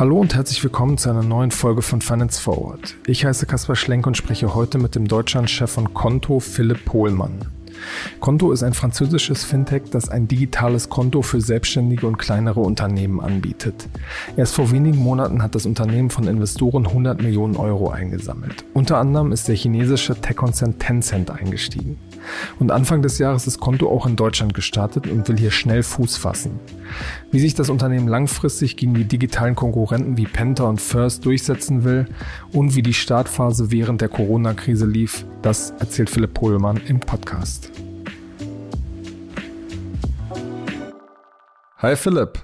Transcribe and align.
Hallo 0.00 0.18
und 0.18 0.34
herzlich 0.34 0.64
willkommen 0.64 0.96
zu 0.96 1.10
einer 1.10 1.22
neuen 1.22 1.50
Folge 1.50 1.82
von 1.82 2.00
Finance 2.00 2.40
Forward. 2.40 2.96
Ich 3.06 3.26
heiße 3.26 3.44
Kaspar 3.44 3.76
Schlenk 3.76 4.06
und 4.06 4.16
spreche 4.16 4.54
heute 4.54 4.78
mit 4.78 4.94
dem 4.94 5.06
Deutschlandchef 5.06 5.70
von 5.70 5.92
Konto, 5.92 6.40
Philipp 6.40 6.86
Pohlmann. 6.86 7.59
Konto 8.20 8.52
ist 8.52 8.62
ein 8.62 8.74
französisches 8.74 9.44
Fintech, 9.44 9.82
das 9.90 10.08
ein 10.08 10.28
digitales 10.28 10.88
Konto 10.88 11.22
für 11.22 11.40
selbstständige 11.40 12.06
und 12.06 12.18
kleinere 12.18 12.60
Unternehmen 12.60 13.20
anbietet. 13.20 13.88
Erst 14.36 14.54
vor 14.54 14.70
wenigen 14.70 14.98
Monaten 14.98 15.42
hat 15.42 15.54
das 15.54 15.66
Unternehmen 15.66 16.10
von 16.10 16.26
Investoren 16.26 16.86
100 16.86 17.22
Millionen 17.22 17.56
Euro 17.56 17.90
eingesammelt. 17.90 18.64
Unter 18.74 18.98
anderem 18.98 19.32
ist 19.32 19.48
der 19.48 19.56
chinesische 19.56 20.14
Tech-Konzern 20.14 20.78
Tencent 20.78 21.30
eingestiegen. 21.30 21.98
Und 22.58 22.70
Anfang 22.70 23.02
des 23.02 23.18
Jahres 23.18 23.46
ist 23.46 23.60
Konto 23.60 23.88
auch 23.88 24.06
in 24.06 24.16
Deutschland 24.16 24.54
gestartet 24.54 25.06
und 25.06 25.28
will 25.28 25.38
hier 25.38 25.50
schnell 25.50 25.82
Fuß 25.82 26.16
fassen. 26.16 26.60
Wie 27.30 27.40
sich 27.40 27.54
das 27.54 27.70
Unternehmen 27.70 28.08
langfristig 28.08 28.76
gegen 28.76 28.94
die 28.94 29.04
digitalen 29.04 29.54
Konkurrenten 29.54 30.16
wie 30.16 30.26
Penta 30.26 30.64
und 30.64 30.80
First 30.80 31.24
durchsetzen 31.24 31.84
will 31.84 32.06
und 32.52 32.74
wie 32.74 32.82
die 32.82 32.94
Startphase 32.94 33.70
während 33.70 34.00
der 34.00 34.08
Corona-Krise 34.08 34.86
lief, 34.86 35.24
das 35.42 35.72
erzählt 35.78 36.10
Philipp 36.10 36.34
Pohlmann 36.34 36.80
im 36.86 37.00
Podcast. 37.00 37.69
Hi 41.82 41.96
Philipp. 41.96 42.38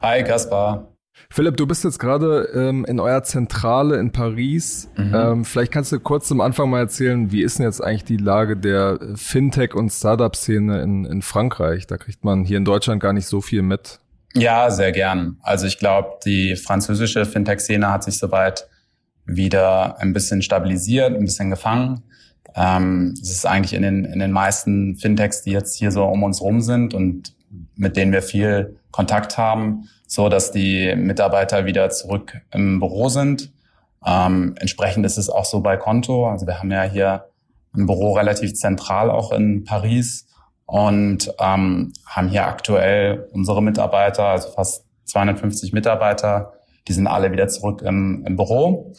Hi 0.00 0.24
Kaspar. 0.24 0.88
Philipp, 1.28 1.58
du 1.58 1.66
bist 1.66 1.84
jetzt 1.84 1.98
gerade 1.98 2.48
ähm, 2.54 2.86
in 2.86 3.00
eurer 3.00 3.22
Zentrale 3.22 3.98
in 3.98 4.12
Paris. 4.12 4.88
Mhm. 4.96 5.14
Ähm, 5.14 5.44
vielleicht 5.44 5.72
kannst 5.72 5.92
du 5.92 6.00
kurz 6.00 6.26
zum 6.26 6.40
Anfang 6.40 6.70
mal 6.70 6.78
erzählen, 6.78 7.30
wie 7.30 7.42
ist 7.42 7.58
denn 7.58 7.66
jetzt 7.66 7.82
eigentlich 7.82 8.04
die 8.04 8.16
Lage 8.16 8.56
der 8.56 8.98
Fintech- 9.14 9.74
und 9.74 9.90
Startup-Szene 9.90 10.80
in, 10.80 11.04
in 11.04 11.20
Frankreich? 11.20 11.86
Da 11.86 11.98
kriegt 11.98 12.24
man 12.24 12.44
hier 12.44 12.56
in 12.56 12.64
Deutschland 12.64 13.02
gar 13.02 13.12
nicht 13.12 13.26
so 13.26 13.42
viel 13.42 13.60
mit. 13.60 14.00
Ja, 14.32 14.70
sehr 14.70 14.92
gern. 14.92 15.36
Also 15.42 15.66
ich 15.66 15.78
glaube, 15.78 16.20
die 16.24 16.56
französische 16.56 17.26
Fintech-Szene 17.26 17.90
hat 17.90 18.04
sich 18.04 18.16
soweit 18.16 18.70
wieder 19.26 20.00
ein 20.00 20.14
bisschen 20.14 20.40
stabilisiert, 20.40 21.14
ein 21.14 21.26
bisschen 21.26 21.50
gefangen. 21.50 22.04
Ähm, 22.54 23.12
es 23.20 23.30
ist 23.30 23.46
eigentlich 23.46 23.74
in 23.74 23.82
den, 23.82 24.06
in 24.06 24.18
den 24.18 24.32
meisten 24.32 24.96
Fintechs, 24.96 25.42
die 25.42 25.50
jetzt 25.50 25.76
hier 25.76 25.90
so 25.90 26.04
um 26.04 26.22
uns 26.22 26.40
rum 26.40 26.62
sind 26.62 26.94
und 26.94 27.34
mit 27.76 27.96
denen 27.96 28.12
wir 28.12 28.22
viel 28.22 28.78
Kontakt 28.90 29.38
haben, 29.38 29.88
so 30.06 30.28
dass 30.28 30.52
die 30.52 30.94
Mitarbeiter 30.96 31.64
wieder 31.66 31.90
zurück 31.90 32.40
im 32.52 32.78
Büro 32.78 33.08
sind. 33.08 33.52
Ähm, 34.04 34.54
entsprechend 34.58 35.06
ist 35.06 35.16
es 35.16 35.30
auch 35.30 35.44
so 35.44 35.60
bei 35.60 35.76
Konto. 35.76 36.28
Also 36.28 36.46
wir 36.46 36.58
haben 36.58 36.70
ja 36.70 36.82
hier 36.82 37.26
ein 37.74 37.86
Büro 37.86 38.12
relativ 38.12 38.54
zentral 38.54 39.10
auch 39.10 39.32
in 39.32 39.64
Paris 39.64 40.26
und 40.66 41.32
ähm, 41.38 41.92
haben 42.06 42.28
hier 42.28 42.46
aktuell 42.46 43.28
unsere 43.32 43.62
Mitarbeiter, 43.62 44.24
also 44.24 44.50
fast 44.50 44.84
250 45.04 45.72
Mitarbeiter, 45.72 46.52
die 46.88 46.92
sind 46.92 47.06
alle 47.06 47.32
wieder 47.32 47.48
zurück 47.48 47.82
im, 47.82 48.24
im 48.26 48.36
Büro. 48.36 48.94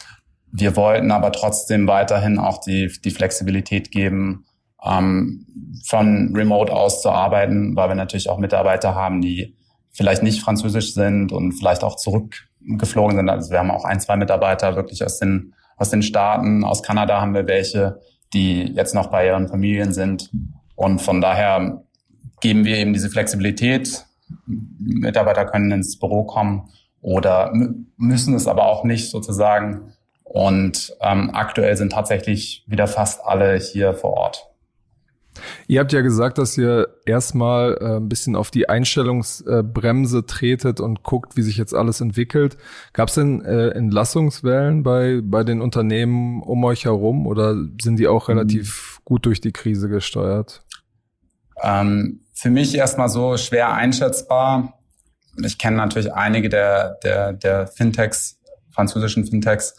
Wir 0.51 0.75
wollten 0.75 1.11
aber 1.11 1.31
trotzdem 1.31 1.87
weiterhin 1.87 2.37
auch 2.37 2.59
die, 2.59 2.91
die 3.03 3.11
Flexibilität 3.11 3.91
geben, 3.91 4.45
ähm, 4.85 5.45
von 5.85 6.33
Remote 6.35 6.71
aus 6.71 7.01
zu 7.01 7.09
arbeiten, 7.09 7.75
weil 7.75 7.89
wir 7.89 7.95
natürlich 7.95 8.29
auch 8.29 8.37
Mitarbeiter 8.37 8.95
haben, 8.95 9.21
die 9.21 9.55
vielleicht 9.91 10.23
nicht 10.23 10.41
französisch 10.41 10.93
sind 10.93 11.31
und 11.31 11.53
vielleicht 11.53 11.83
auch 11.83 11.95
zurückgeflogen 11.95 13.17
sind. 13.17 13.29
Also 13.29 13.51
wir 13.51 13.59
haben 13.59 13.71
auch 13.71 13.85
ein, 13.85 13.99
zwei 13.99 14.17
Mitarbeiter 14.17 14.75
wirklich 14.75 15.03
aus 15.05 15.19
den, 15.19 15.53
aus 15.77 15.89
den 15.89 16.01
Staaten, 16.01 16.63
aus 16.63 16.83
Kanada 16.83 17.21
haben 17.21 17.33
wir 17.33 17.47
welche, 17.47 17.99
die 18.33 18.63
jetzt 18.63 18.95
noch 18.95 19.07
bei 19.07 19.27
ihren 19.27 19.47
Familien 19.47 19.93
sind. 19.93 20.31
Und 20.75 20.99
von 20.99 21.21
daher 21.21 21.83
geben 22.41 22.65
wir 22.65 22.77
eben 22.77 22.93
diese 22.93 23.09
Flexibilität. 23.09 24.05
Mitarbeiter 24.47 25.45
können 25.45 25.71
ins 25.71 25.99
Büro 25.99 26.23
kommen 26.23 26.69
oder 27.01 27.53
müssen 27.97 28.33
es 28.33 28.47
aber 28.47 28.65
auch 28.65 28.83
nicht 28.83 29.09
sozusagen. 29.11 29.93
Und 30.23 30.95
ähm, 31.01 31.29
aktuell 31.33 31.77
sind 31.77 31.91
tatsächlich 31.91 32.63
wieder 32.65 32.87
fast 32.87 33.23
alle 33.23 33.57
hier 33.57 33.93
vor 33.93 34.13
Ort. 34.13 34.52
Ihr 35.67 35.79
habt 35.79 35.91
ja 35.93 36.01
gesagt, 36.01 36.37
dass 36.37 36.57
ihr 36.57 36.87
erstmal 37.05 37.77
äh, 37.79 37.97
ein 37.97 38.09
bisschen 38.09 38.35
auf 38.35 38.51
die 38.51 38.69
Einstellungsbremse 38.69 40.19
äh, 40.19 40.23
tretet 40.23 40.79
und 40.79 41.03
guckt, 41.03 41.35
wie 41.35 41.41
sich 41.41 41.57
jetzt 41.57 41.73
alles 41.73 42.01
entwickelt. 42.01 42.57
Gab 42.93 43.09
es 43.09 43.15
denn 43.15 43.43
äh, 43.43 43.69
Entlassungswellen 43.69 44.83
bei, 44.83 45.21
bei 45.23 45.43
den 45.43 45.61
Unternehmen 45.61 46.41
um 46.41 46.63
euch 46.63 46.85
herum 46.85 47.27
oder 47.27 47.55
sind 47.81 47.97
die 47.97 48.07
auch 48.07 48.29
relativ 48.29 48.99
mhm. 48.99 49.01
gut 49.05 49.25
durch 49.25 49.41
die 49.41 49.51
Krise 49.51 49.89
gesteuert? 49.89 50.63
Ähm, 51.61 52.21
für 52.33 52.49
mich 52.49 52.75
erstmal 52.75 53.09
so 53.09 53.37
schwer 53.37 53.73
einschätzbar. 53.73 54.79
Ich 55.43 55.57
kenne 55.57 55.77
natürlich 55.77 56.13
einige 56.13 56.49
der, 56.49 56.95
der, 57.03 57.33
der 57.33 57.67
Fintechs, 57.67 58.39
französischen 58.71 59.25
Fintechs, 59.25 59.75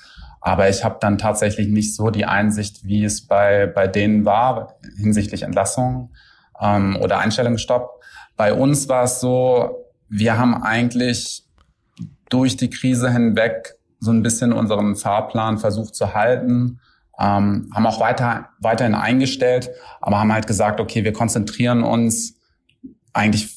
aber 0.47 0.69
ich 0.69 0.85
habe 0.85 0.99
dann 1.01 1.17
tatsächlich 1.17 1.69
nicht 1.69 1.97
so 1.97 2.11
die 2.11 2.27
Einsicht, 2.27 2.85
wie 2.85 3.03
es 3.03 3.27
bei, 3.27 3.67
bei 3.67 3.89
denen 3.89 4.27
war 4.27 4.77
hinsichtlich 4.99 5.43
Entlassung 5.43 6.13
ähm, 6.61 6.99
oder 7.01 7.19
Einstellungsstopp. 7.19 8.03
Bei 8.37 8.53
uns 8.53 8.87
war 8.91 9.05
es 9.05 9.21
so, 9.21 9.87
wir 10.11 10.37
haben 10.37 10.63
eigentlich 10.63 11.45
durch 12.29 12.59
die 12.59 12.69
Krise 12.69 13.11
hinweg 13.11 13.77
so 14.01 14.11
ein 14.11 14.23
bisschen 14.23 14.53
unseren 14.53 14.97
Fahrplan 14.97 15.57
versucht 15.57 15.95
zu 15.95 16.15
halten, 16.15 16.79
ähm, 17.19 17.71
haben 17.75 17.87
auch 17.87 17.99
weiter, 17.99 18.51
weiterhin 18.61 18.95
eingestellt, 18.95 19.71
aber 20.03 20.21
haben 20.21 20.33
halt 20.35 20.47
gesagt, 20.47 20.79
okay, 20.79 21.05
wir 21.05 21.15
konzentrieren 21.15 21.83
uns 21.83 22.35
eigentlich 23.15 23.54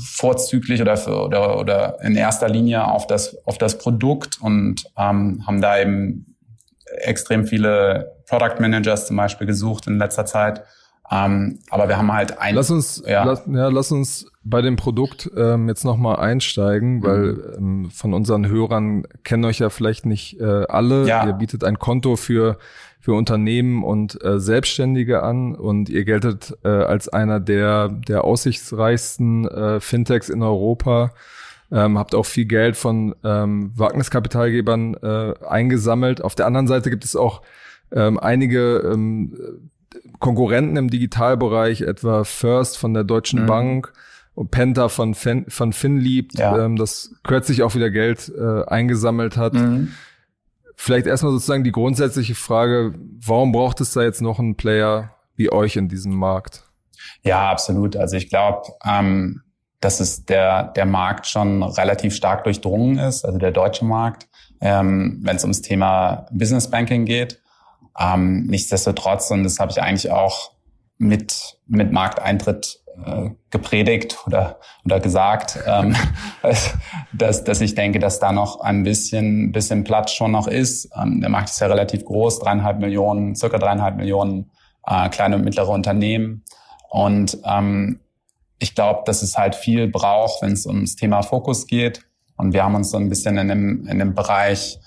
vorzüglich 0.00 0.80
oder, 0.80 0.96
für, 0.96 1.24
oder, 1.24 1.58
oder 1.58 1.98
in 2.02 2.16
erster 2.16 2.48
Linie 2.48 2.86
auf 2.86 3.06
das, 3.06 3.36
auf 3.46 3.58
das 3.58 3.78
Produkt 3.78 4.40
und 4.40 4.84
ähm, 4.96 5.44
haben 5.46 5.60
da 5.60 5.78
eben 5.78 6.36
extrem 7.00 7.46
viele 7.46 8.16
Product 8.26 8.60
Managers 8.60 9.06
zum 9.06 9.16
Beispiel 9.16 9.46
gesucht 9.46 9.86
in 9.86 9.98
letzter 9.98 10.26
Zeit. 10.26 10.62
Ähm, 11.10 11.60
aber 11.70 11.88
wir 11.88 11.96
haben 11.96 12.12
halt 12.12 12.38
ein. 12.38 12.54
Lass 12.54 12.70
uns, 12.70 13.02
ja. 13.06 13.24
Lass, 13.24 13.42
ja, 13.46 13.68
lass 13.68 13.90
uns 13.92 14.26
bei 14.44 14.60
dem 14.60 14.76
Produkt 14.76 15.30
ähm, 15.36 15.68
jetzt 15.68 15.84
nochmal 15.84 16.16
einsteigen, 16.16 16.96
mhm. 16.96 17.02
weil 17.02 17.54
ähm, 17.56 17.90
von 17.90 18.12
unseren 18.12 18.46
Hörern 18.46 19.04
kennen 19.24 19.44
euch 19.46 19.58
ja 19.58 19.70
vielleicht 19.70 20.04
nicht 20.04 20.38
äh, 20.38 20.66
alle. 20.68 21.06
Ja. 21.06 21.26
Ihr 21.26 21.32
bietet 21.32 21.64
ein 21.64 21.78
Konto 21.78 22.16
für 22.16 22.58
für 23.08 23.14
Unternehmen 23.14 23.84
und 23.84 24.22
äh, 24.22 24.38
Selbstständige 24.38 25.22
an 25.22 25.54
und 25.54 25.88
ihr 25.88 26.04
geltet 26.04 26.58
äh, 26.62 26.68
als 26.68 27.08
einer 27.08 27.40
der 27.40 27.88
der 27.88 28.22
aussichtsreichsten 28.22 29.48
äh, 29.48 29.80
Fintechs 29.80 30.28
in 30.28 30.42
Europa 30.42 31.14
ähm, 31.72 31.98
habt 31.98 32.14
auch 32.14 32.26
viel 32.26 32.44
Geld 32.44 32.76
von 32.76 33.14
ähm, 33.24 33.72
Wagniskapitalgebern 33.74 34.92
äh, 35.02 35.32
eingesammelt. 35.42 36.22
Auf 36.22 36.34
der 36.34 36.44
anderen 36.44 36.66
Seite 36.66 36.90
gibt 36.90 37.06
es 37.06 37.16
auch 37.16 37.40
ähm, 37.92 38.18
einige 38.18 38.76
ähm, 38.92 39.70
Konkurrenten 40.18 40.76
im 40.76 40.90
Digitalbereich, 40.90 41.80
etwa 41.80 42.24
First 42.24 42.76
von 42.76 42.92
der 42.92 43.04
Deutschen 43.04 43.44
mhm. 43.44 43.46
Bank 43.46 43.92
und 44.34 44.50
Penta 44.50 44.90
von, 44.90 45.14
Fin, 45.14 45.46
von 45.48 45.72
Finlieb, 45.72 46.32
ja. 46.34 46.62
ähm, 46.62 46.76
das 46.76 47.14
kürzlich 47.24 47.62
auch 47.62 47.74
wieder 47.74 47.88
Geld 47.88 48.30
äh, 48.36 48.64
eingesammelt 48.66 49.38
hat. 49.38 49.54
Mhm. 49.54 49.94
Vielleicht 50.80 51.08
erstmal 51.08 51.32
sozusagen 51.32 51.64
die 51.64 51.72
grundsätzliche 51.72 52.36
Frage, 52.36 52.94
warum 52.96 53.50
braucht 53.50 53.80
es 53.80 53.92
da 53.92 54.02
jetzt 54.02 54.22
noch 54.22 54.38
einen 54.38 54.54
Player 54.54 55.10
wie 55.34 55.50
euch 55.50 55.74
in 55.74 55.88
diesem 55.88 56.14
Markt? 56.14 56.62
Ja, 57.24 57.50
absolut. 57.50 57.96
Also 57.96 58.16
ich 58.16 58.30
glaube, 58.30 58.62
ähm, 58.88 59.42
dass 59.80 59.98
es 59.98 60.24
der, 60.24 60.68
der 60.68 60.86
Markt 60.86 61.26
schon 61.26 61.64
relativ 61.64 62.14
stark 62.14 62.44
durchdrungen 62.44 62.96
ist, 62.96 63.24
also 63.24 63.38
der 63.38 63.50
deutsche 63.50 63.84
Markt, 63.84 64.28
ähm, 64.60 65.18
wenn 65.24 65.34
es 65.34 65.42
ums 65.42 65.62
Thema 65.62 66.26
Business 66.30 66.70
Banking 66.70 67.06
geht. 67.06 67.42
Ähm, 67.98 68.46
nichtsdestotrotz, 68.46 69.32
und 69.32 69.42
das 69.42 69.58
habe 69.58 69.72
ich 69.72 69.82
eigentlich 69.82 70.12
auch 70.12 70.52
mit, 70.96 71.58
mit 71.66 71.90
Markteintritt 71.90 72.84
äh, 73.04 73.30
gepredigt 73.50 74.18
oder, 74.26 74.58
oder 74.84 75.00
gesagt, 75.00 75.58
ähm, 75.66 75.94
dass, 77.12 77.44
dass 77.44 77.60
ich 77.60 77.74
denke, 77.74 77.98
dass 77.98 78.18
da 78.18 78.32
noch 78.32 78.60
ein 78.60 78.82
bisschen, 78.82 79.52
bisschen 79.52 79.84
Platz 79.84 80.12
schon 80.12 80.32
noch 80.32 80.46
ist. 80.46 80.90
Ähm, 81.00 81.20
der 81.20 81.30
Markt 81.30 81.50
ist 81.50 81.60
ja 81.60 81.66
relativ 81.66 82.04
groß, 82.04 82.40
dreieinhalb 82.40 82.78
Millionen, 82.78 83.34
circa 83.34 83.58
dreieinhalb 83.58 83.96
Millionen 83.96 84.50
äh, 84.86 85.08
kleine 85.08 85.36
und 85.36 85.44
mittlere 85.44 85.68
Unternehmen. 85.68 86.44
Und 86.90 87.38
ähm, 87.44 88.00
ich 88.58 88.74
glaube, 88.74 89.02
dass 89.06 89.22
es 89.22 89.38
halt 89.38 89.54
viel 89.54 89.88
braucht, 89.88 90.42
wenn 90.42 90.52
es 90.52 90.66
ums 90.66 90.96
Thema 90.96 91.22
Fokus 91.22 91.66
geht. 91.66 92.04
Und 92.36 92.52
wir 92.52 92.64
haben 92.64 92.74
uns 92.74 92.90
so 92.90 92.96
ein 92.96 93.08
bisschen 93.08 93.36
in 93.38 93.48
dem, 93.48 93.86
in 93.86 93.98
dem 93.98 94.14
Bereich, 94.14 94.78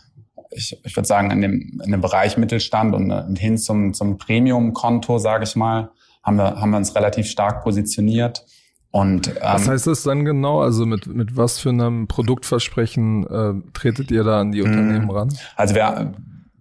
ich, 0.52 0.78
ich 0.84 0.96
würde 0.96 1.08
sagen, 1.08 1.32
in 1.32 1.42
dem, 1.42 1.82
in 1.84 1.92
dem 1.92 2.02
Bereich 2.02 2.38
Mittelstand 2.38 2.94
und 2.94 3.36
hin 3.38 3.58
zum, 3.58 3.94
zum 3.94 4.18
Premium-Konto, 4.18 5.18
sage 5.18 5.44
ich 5.44 5.56
mal, 5.56 5.92
haben 6.24 6.38
wir, 6.38 6.60
haben 6.60 6.72
wir 6.72 6.78
uns 6.78 6.96
relativ 6.96 7.28
stark 7.28 7.64
positioniert. 7.64 8.46
Und, 8.92 9.30
ähm, 9.30 9.36
was 9.42 9.68
heißt 9.68 9.88
das 9.88 10.04
dann 10.04 10.26
genau? 10.26 10.62
Also 10.62 10.86
mit, 10.86 11.08
mit 11.08 11.38
was 11.38 11.60
für 11.60 11.70
einem 11.70 12.08
Produktversprechen 12.08 13.26
äh, 13.26 13.72
tretet 13.74 14.12
ihr 14.12 14.24
da 14.24 14.42
an 14.42 14.52
die 14.52 14.62
Unternehmen 14.62 15.10
ran? 15.10 15.30
Also 15.56 15.76
wir, 15.76 16.14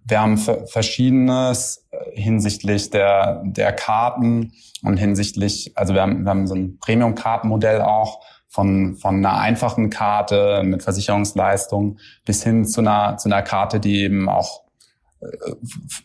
wir 0.05 0.21
haben 0.21 0.37
verschiedenes 0.37 1.87
äh, 1.91 2.19
hinsichtlich 2.19 2.89
der, 2.89 3.43
der 3.45 3.73
Karten 3.73 4.53
und 4.81 4.97
hinsichtlich, 4.97 5.73
also 5.75 5.93
wir 5.93 6.01
haben, 6.01 6.23
wir 6.23 6.29
haben 6.29 6.47
so 6.47 6.55
ein 6.55 6.79
Premium-Kartenmodell 6.79 7.81
auch 7.81 8.21
von, 8.47 8.95
von 8.95 9.17
einer 9.17 9.37
einfachen 9.37 9.89
Karte 9.89 10.61
mit 10.63 10.83
Versicherungsleistung 10.83 11.97
bis 12.25 12.43
hin 12.43 12.65
zu 12.65 12.81
einer, 12.81 13.17
zu 13.17 13.29
einer 13.29 13.41
Karte, 13.41 13.79
die 13.79 14.03
eben 14.03 14.29
auch 14.29 14.63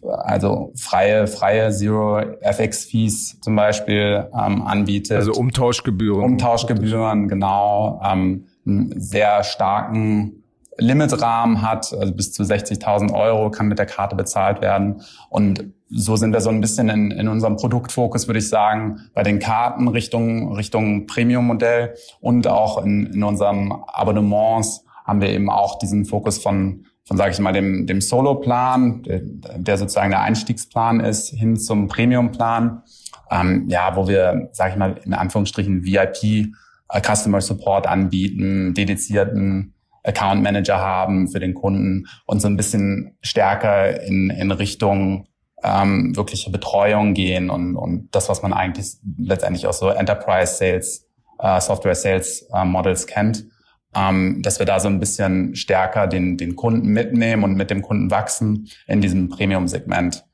also 0.02 0.72
freie, 0.76 1.26
freie 1.26 1.70
Zero 1.72 2.20
FX 2.40 2.84
Fees 2.84 3.40
zum 3.40 3.56
Beispiel 3.56 4.28
ähm, 4.32 4.62
anbietet. 4.62 5.16
Also 5.16 5.32
Umtauschgebühren. 5.32 6.22
Umtauschgebühren, 6.22 7.28
genau. 7.28 8.00
Ähm, 8.04 8.46
einen 8.66 9.00
sehr 9.00 9.44
starken 9.44 10.42
Limitrahmen 10.78 11.62
hat, 11.62 11.92
also 11.98 12.12
bis 12.12 12.32
zu 12.32 12.42
60.000 12.42 13.14
Euro 13.14 13.50
kann 13.50 13.68
mit 13.68 13.78
der 13.78 13.86
Karte 13.86 14.14
bezahlt 14.16 14.60
werden. 14.60 15.02
Und 15.30 15.72
so 15.88 16.16
sind 16.16 16.32
wir 16.32 16.40
so 16.40 16.50
ein 16.50 16.60
bisschen 16.60 16.88
in, 16.88 17.10
in 17.10 17.28
unserem 17.28 17.56
Produktfokus, 17.56 18.26
würde 18.26 18.40
ich 18.40 18.48
sagen, 18.48 19.00
bei 19.14 19.22
den 19.22 19.38
Karten 19.38 19.88
Richtung, 19.88 20.52
Richtung 20.54 21.06
Premium-Modell 21.06 21.94
und 22.20 22.46
auch 22.48 22.84
in, 22.84 23.06
in 23.06 23.22
unserem 23.22 23.72
Abonnements 23.72 24.84
haben 25.04 25.20
wir 25.20 25.30
eben 25.30 25.48
auch 25.48 25.78
diesen 25.78 26.04
Fokus 26.04 26.38
von, 26.38 26.86
von 27.06 27.17
sage 27.17 27.31
ich 27.31 27.38
mal, 27.38 27.53
dem, 27.53 27.87
dem 27.87 28.00
Solo-Plan, 28.00 29.03
der, 29.05 29.79
sozusagen 29.79 30.11
der 30.11 30.23
Einstiegsplan 30.23 31.00
ist, 31.00 31.31
hin 31.31 31.56
zum 31.56 31.87
Premium-Plan, 31.87 32.82
ähm, 33.31 33.67
ja, 33.69 33.94
wo 33.94 34.08
wir, 34.08 34.49
sage 34.53 34.73
ich 34.73 34.76
mal, 34.76 35.00
in 35.05 35.14
Anführungsstrichen 35.14 35.85
VIP 35.85 36.53
äh, 36.88 37.00
Customer 37.00 37.41
Support 37.41 37.87
anbieten, 37.87 38.75
dedizierten 38.75 39.75
Account 40.03 40.43
Manager 40.43 40.79
haben 40.79 41.29
für 41.29 41.41
den 41.41 41.55
Kunden 41.55 42.06
und 42.26 42.41
so 42.41 42.49
ein 42.49 42.56
bisschen 42.56 43.17
stärker 43.23 44.02
in, 44.02 44.31
in 44.31 44.50
Richtung 44.50 45.26
ähm, 45.62 46.14
wirkliche 46.17 46.50
Betreuung 46.50 47.14
gehen 47.14 47.50
und, 47.50 47.76
und 47.76 48.09
das, 48.14 48.29
was 48.29 48.43
man 48.43 48.52
eigentlich 48.52 48.97
letztendlich 49.19 49.67
auch 49.67 49.73
so 49.73 49.88
Enterprise 49.88 50.55
Sales, 50.55 51.09
äh, 51.38 51.61
Software 51.61 51.94
Sales 51.94 52.49
äh, 52.52 52.64
Models 52.64 53.06
kennt, 53.06 53.47
ähm, 53.96 54.43
dass 54.43 54.58
wir 54.58 54.66
da 54.66 54.78
so 54.78 54.88
ein 54.88 55.00
bisschen 55.00 55.56
stärker 55.56 56.06
den, 56.06 56.37
den 56.37 56.54
Kunden 56.54 56.88
mitnehmen 56.88 57.44
und 57.44 57.54
mit 57.54 57.70
dem 57.70 57.82
Kunden 57.82 58.10
wachsen 58.10 58.69
in 58.87 59.00
diesem 59.00 59.28
Premium-Segment. 59.28 60.25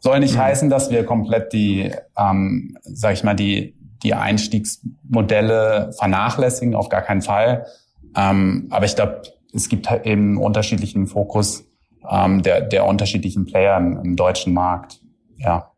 Soll 0.00 0.20
nicht 0.20 0.34
mhm. 0.34 0.40
heißen, 0.40 0.70
dass 0.70 0.90
wir 0.90 1.04
komplett 1.04 1.52
die, 1.52 1.90
ähm, 2.16 2.76
sag 2.82 3.14
ich 3.14 3.24
mal, 3.24 3.34
die, 3.34 3.74
die 4.02 4.14
Einstiegsmodelle 4.14 5.92
vernachlässigen, 5.96 6.74
auf 6.74 6.88
gar 6.88 7.02
keinen 7.02 7.22
Fall. 7.22 7.66
Ähm, 8.14 8.68
aber 8.70 8.84
ich 8.84 8.94
glaube, 8.94 9.22
es 9.54 9.68
gibt 9.68 9.88
halt 9.88 10.04
eben 10.04 10.36
unterschiedlichen 10.36 11.06
Fokus 11.06 11.64
ähm, 12.08 12.42
der, 12.42 12.60
der 12.60 12.86
unterschiedlichen 12.86 13.46
Player 13.46 13.76
im, 13.78 13.98
im 14.04 14.16
deutschen 14.16 14.52
Markt. 14.52 15.00
Ja. 15.38 15.72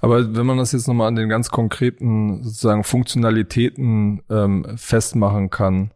Aber 0.00 0.34
wenn 0.34 0.44
man 0.44 0.58
das 0.58 0.72
jetzt 0.72 0.88
nochmal 0.88 1.08
an 1.08 1.16
den 1.16 1.28
ganz 1.28 1.48
konkreten 1.48 2.42
sozusagen 2.42 2.84
Funktionalitäten 2.84 4.22
ähm, 4.28 4.66
festmachen 4.76 5.48
kann, 5.48 5.92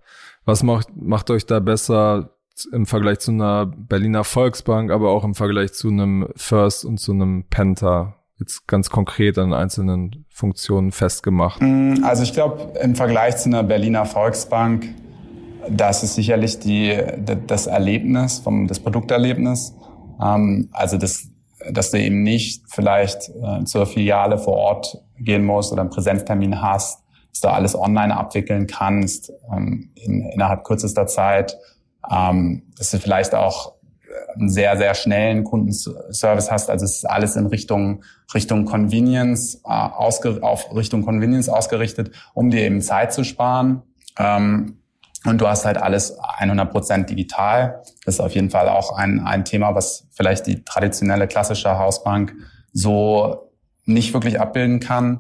was 0.49 0.63
macht, 0.63 0.89
macht 0.97 1.31
euch 1.31 1.47
da 1.47 1.61
besser 1.61 2.31
im 2.73 2.87
Vergleich 2.87 3.21
zu 3.21 3.31
einer 3.31 3.67
Berliner 3.67 4.25
Volksbank, 4.25 4.91
aber 4.91 5.11
auch 5.11 5.23
im 5.23 5.35
Vergleich 5.35 5.75
zu 5.75 5.89
einem 5.89 6.29
First 6.35 6.85
und 6.85 6.99
zu 6.99 7.13
einem 7.13 7.45
Penta? 7.49 8.15
Jetzt 8.41 8.67
ganz 8.67 8.89
konkret 8.91 9.37
an 9.37 9.53
einzelnen 9.53 10.25
Funktionen 10.29 10.91
festgemacht. 10.91 11.61
Mm, 11.61 12.03
also 12.03 12.23
ich 12.23 12.33
glaube, 12.33 12.79
im 12.81 12.95
Vergleich 12.95 13.37
zu 13.37 13.49
einer 13.49 13.63
Berliner 13.63 14.07
Volksbank 14.07 14.89
das 15.71 16.03
ist 16.03 16.15
sicherlich 16.15 16.59
die, 16.59 16.97
das 17.47 17.67
Erlebnis, 17.67 18.39
vom, 18.39 18.67
das 18.67 18.81
Produkterlebnis. 18.81 19.75
Ähm, 20.23 20.69
also 20.73 20.97
das, 20.97 21.29
dass 21.71 21.91
du 21.91 22.01
eben 22.01 22.23
nicht 22.23 22.63
vielleicht 22.69 23.29
äh, 23.29 23.65
zur 23.65 23.87
Filiale 23.87 24.39
vor 24.39 24.55
Ort 24.55 24.99
gehen 25.19 25.45
musst 25.45 25.73
oder 25.73 25.83
einen 25.83 25.91
Präsenztermin 25.91 26.63
hast, 26.63 27.03
dass 27.39 27.51
du 27.51 27.55
alles 27.55 27.79
online 27.79 28.17
abwickeln 28.17 28.67
kannst 28.67 29.33
ähm, 29.53 29.91
in, 29.95 30.23
innerhalb 30.23 30.65
kürzester 30.65 31.07
Zeit, 31.07 31.57
ähm, 32.11 32.65
dass 32.77 32.91
du 32.91 32.99
vielleicht 32.99 33.35
auch 33.35 33.75
einen 34.35 34.49
sehr, 34.49 34.77
sehr 34.77 34.95
schnellen 34.95 35.45
Kundenservice 35.45 36.51
hast. 36.51 36.69
Also 36.69 36.85
es 36.85 36.97
ist 36.97 37.05
alles 37.05 37.37
in 37.37 37.47
Richtung, 37.47 38.03
Richtung 38.35 38.65
Convenience, 38.65 39.63
äh, 39.65 39.69
ausge, 39.69 40.39
auf 40.43 40.75
Richtung 40.75 41.05
Convenience 41.05 41.49
ausgerichtet, 41.49 42.11
um 42.35 42.51
dir 42.51 42.63
eben 42.63 42.81
Zeit 42.81 43.13
zu 43.13 43.23
sparen. 43.23 43.83
Ähm, 44.19 44.79
und 45.25 45.41
du 45.41 45.47
hast 45.47 45.65
halt 45.65 45.77
alles 45.79 46.19
100% 46.19 47.05
digital. 47.05 47.83
Das 48.05 48.15
ist 48.15 48.21
auf 48.21 48.35
jeden 48.35 48.51
Fall 48.51 48.69
auch 48.69 48.97
ein, 48.97 49.21
ein 49.21 49.45
Thema, 49.45 49.75
was 49.75 50.09
vielleicht 50.13 50.47
die 50.47 50.65
traditionelle 50.65 51.29
klassische 51.29 51.79
Hausbank 51.79 52.35
so 52.73 53.53
nicht 53.85 54.13
wirklich 54.15 54.41
abbilden 54.41 54.81
kann. 54.81 55.19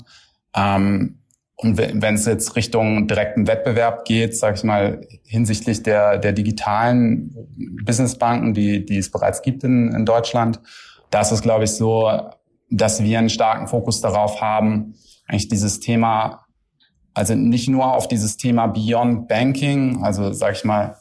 Ähm, 0.54 1.17
und 1.60 1.76
wenn 1.76 2.14
es 2.14 2.24
jetzt 2.24 2.54
Richtung 2.54 3.08
direkten 3.08 3.48
Wettbewerb 3.48 4.04
geht, 4.04 4.38
sage 4.38 4.56
ich 4.56 4.64
mal, 4.64 5.00
hinsichtlich 5.24 5.82
der, 5.82 6.18
der 6.18 6.32
digitalen 6.32 7.34
Businessbanken, 7.84 8.54
die, 8.54 8.86
die 8.86 8.98
es 8.98 9.10
bereits 9.10 9.42
gibt 9.42 9.64
in, 9.64 9.92
in 9.92 10.06
Deutschland, 10.06 10.60
da 11.10 11.20
ist 11.20 11.32
es, 11.32 11.42
glaube 11.42 11.64
ich, 11.64 11.72
so, 11.72 12.10
dass 12.70 13.02
wir 13.02 13.18
einen 13.18 13.28
starken 13.28 13.66
Fokus 13.66 14.00
darauf 14.00 14.40
haben, 14.40 14.94
eigentlich 15.26 15.48
dieses 15.48 15.80
Thema 15.80 16.46
also 17.18 17.34
nicht 17.34 17.68
nur 17.68 17.94
auf 17.94 18.06
dieses 18.06 18.36
Thema 18.36 18.68
Beyond 18.68 19.26
Banking, 19.26 20.04
also 20.04 20.32
sage 20.32 20.54
ich 20.54 20.64
mal, 20.64 20.96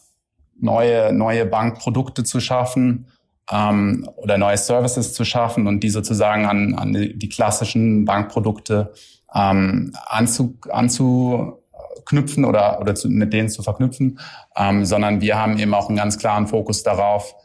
neue, 0.60 1.14
neue 1.14 1.46
Bankprodukte 1.46 2.24
zu 2.24 2.40
schaffen 2.40 3.06
ähm, 3.52 4.10
oder 4.16 4.40
neue 4.40 4.58
Services 4.58 5.14
zu 5.14 5.24
schaffen 5.26 5.68
und 5.68 5.82
die 5.82 5.90
sozusagen 5.90 6.48
an, 6.48 6.74
an 6.74 6.94
die, 6.94 7.16
die 7.16 7.30
klassischen 7.30 8.06
Bankprodukte 8.06 8.94
ähm, 9.34 9.94
anzu, 10.06 10.58
anzuknüpfen 10.70 12.46
oder, 12.46 12.80
oder 12.80 12.96
zu, 12.96 13.10
mit 13.10 13.34
denen 13.34 13.50
zu 13.50 13.64
verknüpfen, 13.64 14.20
ähm, 14.56 14.86
sondern 14.86 15.22
wir 15.22 15.38
haben 15.38 15.58
eben 15.58 15.74
auch 15.74 15.88
einen 15.90 15.98
ganz 15.98 16.18
klaren 16.18 16.48
Fokus 16.48 16.84
darauf, 16.84 17.36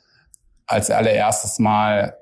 als 0.66 0.90
allererstes 0.90 1.58
mal 1.58 2.16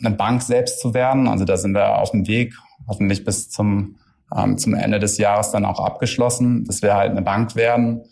eine 0.00 0.14
Bank 0.14 0.42
selbst 0.42 0.80
zu 0.80 0.94
werden. 0.94 1.28
Also 1.28 1.44
da 1.44 1.56
sind 1.56 1.74
wir 1.74 1.98
auf 1.98 2.10
dem 2.10 2.26
Weg, 2.26 2.54
hoffentlich 2.86 3.24
bis 3.24 3.50
zum 3.50 3.96
ähm, 4.34 4.58
zum 4.58 4.74
Ende 4.74 4.98
des 4.98 5.18
Jahres 5.18 5.50
dann 5.50 5.64
auch 5.64 5.80
abgeschlossen, 5.80 6.64
dass 6.64 6.82
wir 6.82 6.94
halt 6.94 7.10
eine 7.10 7.22
Bank 7.22 7.56
werden 7.56 8.02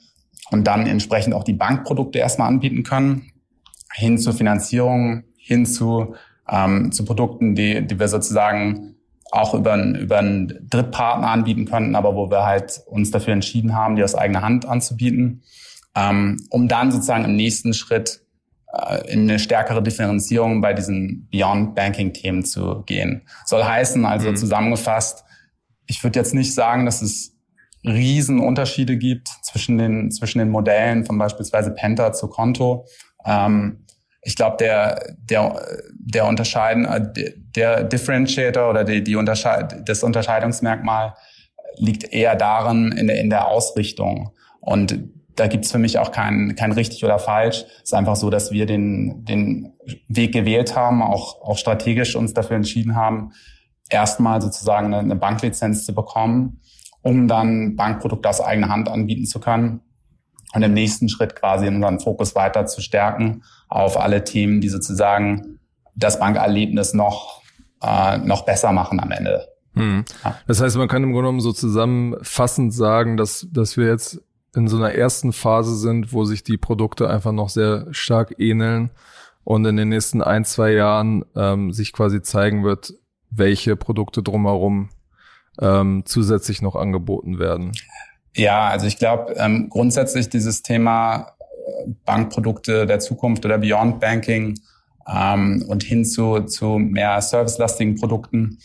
und 0.51 0.67
dann 0.67 0.87
entsprechend 0.87 1.35
auch 1.35 1.45
die 1.45 1.53
Bankprodukte 1.53 2.19
erstmal 2.19 2.49
anbieten 2.49 2.83
können, 2.83 3.33
hin 3.93 4.19
zur 4.19 4.33
Finanzierung, 4.33 5.25
hin 5.37 5.67
zu, 5.67 6.15
ähm, 6.49 6.93
zu 6.93 7.05
Produkten, 7.05 7.55
die, 7.55 7.87
die 7.87 7.99
wir 7.99 8.09
sozusagen 8.09 8.96
auch 9.33 9.55
über, 9.55 9.73
einen, 9.73 9.95
über 9.95 10.19
einen 10.19 10.69
Drittpartner 10.69 11.29
anbieten 11.29 11.67
könnten, 11.67 11.95
aber 11.95 12.15
wo 12.15 12.31
wir 12.31 12.45
halt 12.45 12.81
uns 12.87 13.11
dafür 13.11 13.33
entschieden 13.33 13.75
haben, 13.75 13.97
die 13.97 14.05
aus 14.05 14.15
eigener 14.15 14.43
Hand 14.43 14.67
anzubieten, 14.67 15.43
ähm, 15.95 16.47
um 16.51 16.69
dann 16.69 16.93
sozusagen 16.93 17.25
im 17.25 17.37
nächsten 17.37 17.75
Schritt 17.75 18.21
äh, 18.73 19.13
in 19.13 19.23
eine 19.23 19.39
stärkere 19.39 19.83
Differenzierung 19.83 20.61
bei 20.61 20.73
diesen 20.73 21.29
Beyond 21.31 21.75
Banking 21.75 22.13
Themen 22.13 22.45
zu 22.45 22.83
gehen. 22.87 23.23
Soll 23.45 23.65
heißen, 23.65 24.05
also 24.05 24.31
mhm. 24.31 24.37
zusammengefasst, 24.37 25.25
ich 25.87 26.03
würde 26.03 26.19
jetzt 26.19 26.35
nicht 26.35 26.55
sagen, 26.55 26.85
dass 26.85 27.03
es 27.03 27.37
Riesenunterschiede 27.85 28.97
gibt 28.97 29.29
zwischen 29.43 29.79
den, 29.79 30.11
zwischen 30.11 30.41
den 30.41 30.51
Modellen 30.51 31.05
von 31.05 31.19
beispielsweise 31.19 31.71
Penta 31.71 32.13
zu 32.13 32.29
Konto. 32.29 32.87
Ähm, 33.25 33.86
ich 34.27 34.35
glaube, 34.35 34.57
der, 34.59 35.15
der, 35.31 35.63
der 35.93 36.27
Unterscheiden, 36.27 36.85
äh, 36.85 37.33
der 37.55 37.85
Differentiator 37.85 38.69
oder 38.69 38.83
die, 38.83 39.05
die 39.05 39.15
Unterscheid, 39.15 39.89
das 39.89 40.03
Unterscheidungsmerkmal 40.03 41.15
liegt 41.77 42.13
eher 42.13 42.35
darin 42.35 42.91
in 42.91 43.07
der, 43.07 43.21
in 43.21 43.31
der 43.31 43.47
Ausrichtung. 43.47 44.33
Und 44.61 44.99
da 45.37 45.47
gibt's 45.47 45.71
für 45.71 45.79
mich 45.79 46.01
auch 46.01 46.11
kein, 46.11 46.57
kein 46.57 46.73
richtig 46.73 47.05
oder 47.05 47.21
falsch. 47.21 47.67
Es 47.77 47.85
ist 47.85 47.95
einfach 47.95 48.17
so, 48.17 48.29
dass 48.29 48.51
wir 48.51 48.67
den, 48.67 49.25
den 49.25 49.75
Weg 50.09 50.33
gewählt 50.33 50.75
haben, 50.75 51.03
auch, 51.03 51.41
auch 51.43 51.57
strategisch 51.57 52.17
uns 52.17 52.35
dafür 52.35 52.57
entschieden 52.57 52.97
haben, 52.97 53.31
erstmal 53.91 54.43
sozusagen 54.43 54.87
eine, 54.87 54.99
eine 54.99 55.17
Banklizenz 55.17 55.85
zu 55.85 55.95
bekommen, 55.95 56.61
um 57.01 57.29
dann 57.29 57.77
Bankprodukte 57.77 58.29
aus 58.29 58.41
eigener 58.41 58.71
Hand 58.71 58.89
anbieten 58.89 59.27
zu 59.27 59.39
können 59.39 59.83
und 60.57 60.63
im 60.63 60.73
nächsten 60.73 61.11
Schritt 61.11 61.37
quasi 61.37 61.69
unseren 61.69 62.01
Fokus 62.01 62.35
weiter 62.35 62.65
zu 62.65 62.81
stärken 62.81 63.43
auf 63.69 64.01
alle 64.01 64.25
Themen, 64.25 64.63
die 64.63 64.71
sozusagen 64.71 65.59
das 65.95 66.19
Bankerlebnis 66.19 66.95
noch, 66.95 67.43
äh, 67.83 68.17
noch 68.17 68.47
besser 68.47 68.73
machen 68.73 68.99
am 68.99 69.11
Ende. 69.11 69.49
Hm. 69.75 70.07
Das 70.47 70.63
heißt, 70.63 70.79
man 70.79 70.89
kann 70.89 71.03
im 71.03 71.13
Grunde 71.13 71.25
genommen 71.25 71.41
so 71.41 71.53
zusammenfassend 71.53 72.73
sagen, 72.73 73.19
dass, 73.19 73.47
dass 73.53 73.77
wir 73.77 73.87
jetzt 73.87 74.23
in 74.55 74.67
so 74.67 74.79
einer 74.79 74.93
ersten 74.93 75.35
Phase 75.35 75.77
sind, 75.77 76.15
wo 76.15 76.25
sich 76.25 76.43
die 76.43 76.57
Produkte 76.57 77.11
einfach 77.11 77.33
noch 77.33 77.51
sehr 77.51 77.89
stark 77.91 78.37
ähneln 78.39 78.89
und 79.45 79.67
in 79.67 79.77
den 79.77 79.91
nächsten 79.91 80.23
ein, 80.23 80.47
zwei 80.47 80.73
Jahren 80.73 81.27
ähm, 81.37 81.71
sich 81.75 81.93
quasi 81.93 82.23
zeigen 82.23 82.65
wird, 82.65 82.95
welche 83.29 83.77
Produkte 83.77 84.23
drumherum 84.23 84.89
ähm, 85.61 86.05
zusätzlich 86.07 86.63
noch 86.63 86.77
angeboten 86.77 87.39
werden? 87.39 87.73
Ja, 88.37 88.69
also 88.69 88.87
ich 88.87 88.99
glaube 88.99 89.35
ähm, 89.39 89.69
grundsätzlich 89.71 90.29
dieses 90.29 90.63
Thema 90.63 91.33
äh, 91.49 91.91
Bankprodukte 92.05 92.87
der 92.87 92.99
Zukunft 93.01 93.45
oder 93.45 93.59
Beyond 93.59 93.99
Banking 93.99 94.59
ähm, 95.09 95.65
und 95.69 95.83
hin 95.83 96.05
zu, 96.05 96.41
zu 96.41 96.79
mehr 96.79 97.21
servicelastigen 97.23 97.97
Produkten. 97.97 98.59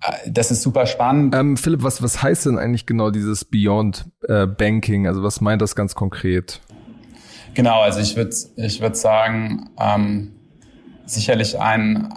Äh, 0.00 0.30
das 0.30 0.52
ist 0.52 0.62
super 0.62 0.86
spannend. 0.86 1.34
Ähm, 1.34 1.56
Philipp, 1.56 1.82
was, 1.82 2.02
was 2.02 2.22
heißt 2.22 2.46
denn 2.46 2.58
eigentlich 2.58 2.86
genau 2.86 3.10
dieses 3.10 3.44
Beyond 3.44 4.06
äh, 4.28 4.46
Banking? 4.46 5.08
Also 5.08 5.22
was 5.24 5.40
meint 5.40 5.60
das 5.60 5.74
ganz 5.74 5.96
konkret? 5.96 6.60
Genau, 7.54 7.80
also 7.80 8.00
ich 8.00 8.16
würde 8.16 8.36
ich 8.56 8.80
würd 8.80 8.96
sagen, 8.96 9.70
ähm, 9.78 10.32
sicherlich 11.06 11.58
ein, 11.58 12.12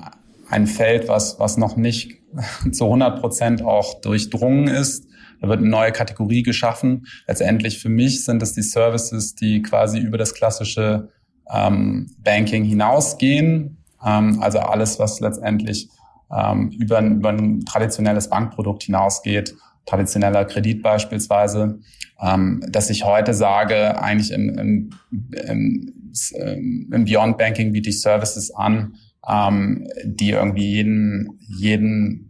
ein 0.50 0.68
Feld, 0.68 1.08
was, 1.08 1.40
was 1.40 1.58
noch 1.58 1.76
nicht 1.76 2.20
zu 2.72 2.86
100 2.86 3.20
Prozent 3.20 3.62
auch 3.64 4.02
durchdrungen 4.02 4.68
ist. 4.68 5.09
Da 5.42 5.48
wird 5.48 5.60
eine 5.60 5.70
neue 5.70 5.92
Kategorie 5.92 6.44
geschaffen. 6.44 7.06
Letztendlich 7.28 7.80
für 7.80 7.90
mich 7.90 8.26
sind 8.26 8.42
es 8.42 8.54
die 8.54 8.62
Services, 8.62 9.36
die 9.36 9.62
quasi 9.62 10.00
über 10.00 10.18
das 10.18 10.34
klassische 10.34 11.10
ähm, 11.52 12.08
Banking 12.24 12.64
hinausgehen. 12.64 13.78
Ähm, 14.06 14.42
also 14.42 14.60
alles, 14.60 15.00
was 15.00 15.20
letztendlich 15.20 15.90
ähm, 16.32 16.70
über, 16.72 17.02
über 17.02 17.30
ein 17.30 17.66
traditionelles 17.66 18.30
Bankprodukt 18.30 18.84
hinausgeht, 18.84 19.56
traditioneller 19.86 20.46
Kredit 20.46 20.84
beispielsweise, 20.84 21.80
ähm, 22.22 22.64
dass 22.70 22.90
ich 22.90 23.04
heute 23.06 23.34
sage, 23.34 24.02
eigentlich 24.02 24.32
im, 24.32 24.50
im, 24.58 24.90
im, 25.48 25.94
im 26.92 27.06
Beyond 27.06 27.38
Banking 27.38 27.72
biete 27.72 27.90
ich 27.90 28.02
Services 28.02 28.52
an, 28.52 28.96
ähm, 29.28 29.88
die 30.04 30.32
irgendwie 30.32 30.76
jeden, 30.76 31.40
jeden, 31.48 32.29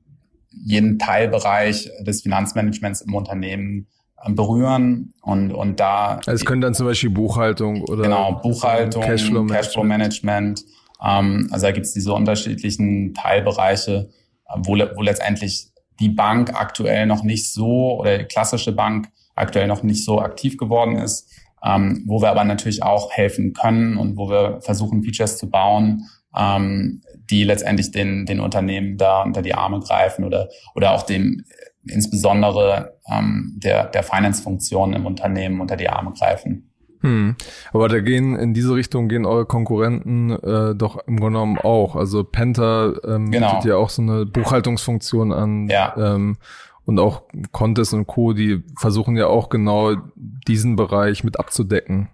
jeden 0.51 0.99
Teilbereich 0.99 1.89
des 2.01 2.21
Finanzmanagements 2.21 3.01
im 3.01 3.13
Unternehmen 3.13 3.87
ähm, 4.25 4.35
berühren 4.35 5.13
und 5.21 5.51
und 5.53 5.79
da 5.79 6.15
also 6.17 6.31
es 6.31 6.45
können 6.45 6.61
dann 6.61 6.73
zum 6.73 6.85
Beispiel 6.87 7.09
Buchhaltung 7.09 7.83
oder 7.83 8.03
genau 8.03 8.33
Buchhaltung 8.33 9.03
Cashflow 9.03 9.43
Management, 9.43 9.51
Cashflow 9.51 9.83
-Management 9.83 10.63
ähm, 11.01 11.47
also 11.51 11.65
da 11.65 11.71
gibt 11.71 11.85
es 11.85 11.93
diese 11.93 12.13
unterschiedlichen 12.13 13.13
Teilbereiche, 13.13 14.09
äh, 14.47 14.57
wo, 14.57 14.73
wo 14.73 15.01
letztendlich 15.01 15.69
die 15.99 16.09
Bank 16.09 16.53
aktuell 16.53 17.05
noch 17.05 17.23
nicht 17.23 17.51
so 17.51 17.99
oder 17.99 18.17
die 18.17 18.25
klassische 18.25 18.71
Bank 18.71 19.09
aktuell 19.35 19.67
noch 19.67 19.83
nicht 19.83 20.03
so 20.03 20.19
aktiv 20.19 20.57
geworden 20.57 20.97
ist, 20.97 21.29
ähm, 21.63 22.03
wo 22.07 22.21
wir 22.21 22.29
aber 22.29 22.43
natürlich 22.43 22.83
auch 22.83 23.11
helfen 23.11 23.53
können 23.53 23.97
und 23.97 24.17
wo 24.17 24.29
wir 24.29 24.61
versuchen, 24.61 25.03
Features 25.03 25.37
zu 25.37 25.49
bauen, 25.49 26.07
ähm, 26.35 27.01
die 27.29 27.43
letztendlich 27.43 27.91
den, 27.91 28.25
den 28.25 28.39
Unternehmen 28.39 28.97
da 28.97 29.23
unter 29.23 29.41
die 29.41 29.53
Arme 29.53 29.79
greifen 29.79 30.23
oder, 30.23 30.49
oder 30.75 30.91
auch 30.91 31.03
dem 31.03 31.45
insbesondere 31.85 32.97
ähm, 33.09 33.53
der, 33.57 33.85
der 33.85 34.03
Finance-Funktion 34.03 34.93
im 34.93 35.05
Unternehmen 35.05 35.61
unter 35.61 35.77
die 35.77 35.89
Arme 35.89 36.11
greifen. 36.11 36.69
Hm. 37.01 37.35
Aber 37.71 37.87
da 37.87 38.01
gehen 38.01 38.35
in 38.35 38.53
diese 38.53 38.75
Richtung 38.75 39.07
gehen 39.07 39.25
eure 39.25 39.45
Konkurrenten 39.45 40.31
äh, 40.31 40.75
doch 40.75 40.97
im 41.07 41.17
Grunde 41.17 41.39
genommen 41.39 41.57
auch. 41.57 41.95
Also 41.95 42.23
Penta 42.23 42.93
ähm, 43.05 43.31
genau. 43.31 43.51
bietet 43.51 43.69
ja 43.69 43.75
auch 43.77 43.89
so 43.89 44.01
eine 44.01 44.25
Buchhaltungsfunktion 44.25 45.31
an. 45.31 45.69
Ja. 45.69 45.95
Ähm, 45.97 46.37
und 46.85 46.99
auch 46.99 47.21
Contest 47.51 47.93
und 47.93 48.07
Co., 48.07 48.33
die 48.33 48.63
versuchen 48.75 49.15
ja 49.15 49.27
auch 49.27 49.49
genau 49.49 49.95
diesen 50.15 50.75
Bereich 50.75 51.23
mit 51.23 51.39
abzudecken. 51.39 52.09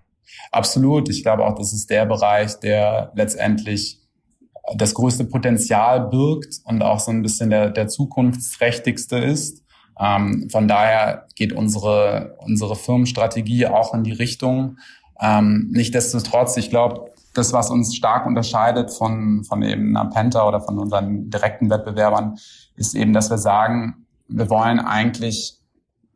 Absolut. 0.51 1.10
Ich 1.10 1.24
glaube 1.24 1.45
auch, 1.45 1.55
das 1.55 1.72
ist 1.72 1.89
der 1.89 2.05
Bereich, 2.05 2.60
der 2.60 3.12
letztendlich 3.15 4.05
das 4.75 4.93
größte 4.93 5.25
Potenzial 5.25 6.07
birgt 6.07 6.62
und 6.63 6.81
auch 6.81 7.00
so 7.00 7.12
ein 7.12 7.22
bisschen 7.22 7.50
der, 7.50 7.69
der 7.69 7.88
zukunftsträchtigste 7.88 9.17
ist. 9.17 9.63
Ähm, 10.00 10.50
von 10.51 10.67
daher 10.67 11.27
geht 11.36 11.53
unsere, 11.53 12.36
unsere 12.39 12.75
Firmenstrategie 12.75 13.67
auch 13.67 13.93
in 13.93 14.03
die 14.03 14.12
Richtung. 14.12 14.77
Ähm, 15.19 15.69
Nichtsdestotrotz, 15.72 16.57
ich 16.57 16.69
glaube, 16.69 17.12
das, 17.34 17.53
was 17.53 17.69
uns 17.69 17.95
stark 17.95 18.25
unterscheidet 18.25 18.91
von, 18.91 19.43
von 19.43 19.62
eben 19.62 19.95
einer 19.95 20.10
Penta 20.10 20.48
oder 20.48 20.62
von 20.62 20.79
unseren 20.79 21.29
direkten 21.29 21.69
Wettbewerbern, 21.69 22.38
ist 22.75 22.95
eben, 22.95 23.13
dass 23.13 23.29
wir 23.29 23.38
sagen, 23.38 24.05
wir 24.27 24.50
wollen 24.50 24.79
eigentlich 24.79 25.60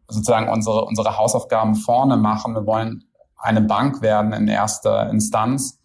sozusagen 0.08 0.50
unsere, 0.50 0.86
unsere 0.86 1.18
Hausaufgaben 1.18 1.76
vorne 1.76 2.18
machen. 2.18 2.56
Wir 2.56 2.66
wollen 2.66 3.04
eine 3.38 3.62
Bank 3.62 4.02
werden 4.02 4.34
in 4.34 4.48
erster 4.48 5.10
Instanz, 5.10 5.79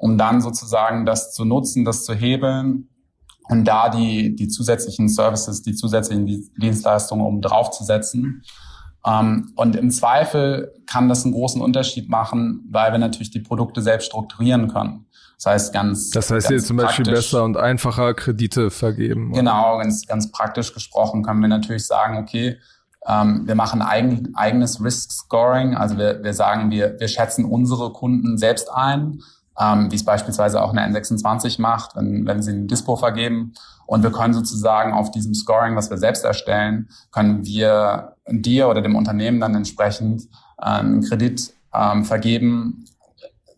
um 0.00 0.16
dann 0.16 0.40
sozusagen 0.40 1.04
das 1.06 1.32
zu 1.32 1.44
nutzen, 1.44 1.84
das 1.84 2.04
zu 2.04 2.14
hebeln 2.14 2.88
und 3.48 3.64
da 3.64 3.88
die, 3.88 4.34
die 4.34 4.48
zusätzlichen 4.48 5.08
Services, 5.08 5.62
die 5.62 5.74
zusätzlichen 5.74 6.26
Dienstleistungen 6.56 7.24
um 7.24 7.40
draufzusetzen. 7.40 8.42
Ähm, 9.06 9.52
und 9.56 9.76
im 9.76 9.90
Zweifel 9.90 10.72
kann 10.86 11.08
das 11.08 11.24
einen 11.24 11.34
großen 11.34 11.60
Unterschied 11.60 12.08
machen, 12.08 12.66
weil 12.70 12.92
wir 12.92 12.98
natürlich 12.98 13.30
die 13.30 13.40
Produkte 13.40 13.82
selbst 13.82 14.06
strukturieren 14.06 14.68
können. 14.68 15.06
Das 15.36 15.46
heißt 15.46 15.72
ganz. 15.72 16.10
Das 16.10 16.30
heißt 16.30 16.48
ganz 16.48 16.48
hier 16.48 16.66
zum 16.66 16.76
Beispiel 16.76 17.04
besser 17.06 17.44
und 17.44 17.56
einfacher 17.56 18.14
Kredite 18.14 18.70
vergeben. 18.70 19.30
Oder? 19.30 19.40
Genau, 19.40 19.78
ganz, 19.78 20.06
ganz 20.06 20.30
praktisch 20.30 20.72
gesprochen 20.72 21.22
können 21.22 21.40
wir 21.40 21.48
natürlich 21.48 21.86
sagen, 21.86 22.18
okay, 22.18 22.58
ähm, 23.06 23.46
wir 23.46 23.54
machen 23.54 23.82
eigen, 23.82 24.34
eigenes 24.34 24.82
Risk 24.82 25.10
Scoring. 25.12 25.74
Also 25.74 25.98
wir, 25.98 26.22
wir 26.22 26.34
sagen, 26.34 26.70
wir, 26.70 26.98
wir 27.00 27.08
schätzen 27.08 27.44
unsere 27.44 27.92
Kunden 27.92 28.38
selbst 28.38 28.70
ein 28.72 29.20
ähm, 29.60 29.90
wie 29.90 29.96
es 29.96 30.04
beispielsweise 30.04 30.62
auch 30.62 30.72
eine 30.72 30.86
N26 30.86 31.60
macht, 31.60 31.94
wenn, 31.96 32.26
wenn 32.26 32.42
sie 32.42 32.52
ein 32.52 32.66
Dispo 32.66 32.96
vergeben. 32.96 33.52
Und 33.86 34.02
wir 34.02 34.12
können 34.12 34.32
sozusagen 34.32 34.92
auf 34.92 35.10
diesem 35.10 35.34
Scoring, 35.34 35.76
was 35.76 35.90
wir 35.90 35.98
selbst 35.98 36.24
erstellen, 36.24 36.88
können 37.10 37.44
wir 37.44 38.16
dir 38.28 38.68
oder 38.68 38.80
dem 38.80 38.96
Unternehmen 38.96 39.40
dann 39.40 39.54
entsprechend 39.54 40.28
äh, 40.58 40.66
einen 40.66 41.02
Kredit 41.02 41.52
ähm, 41.74 42.04
vergeben, 42.04 42.84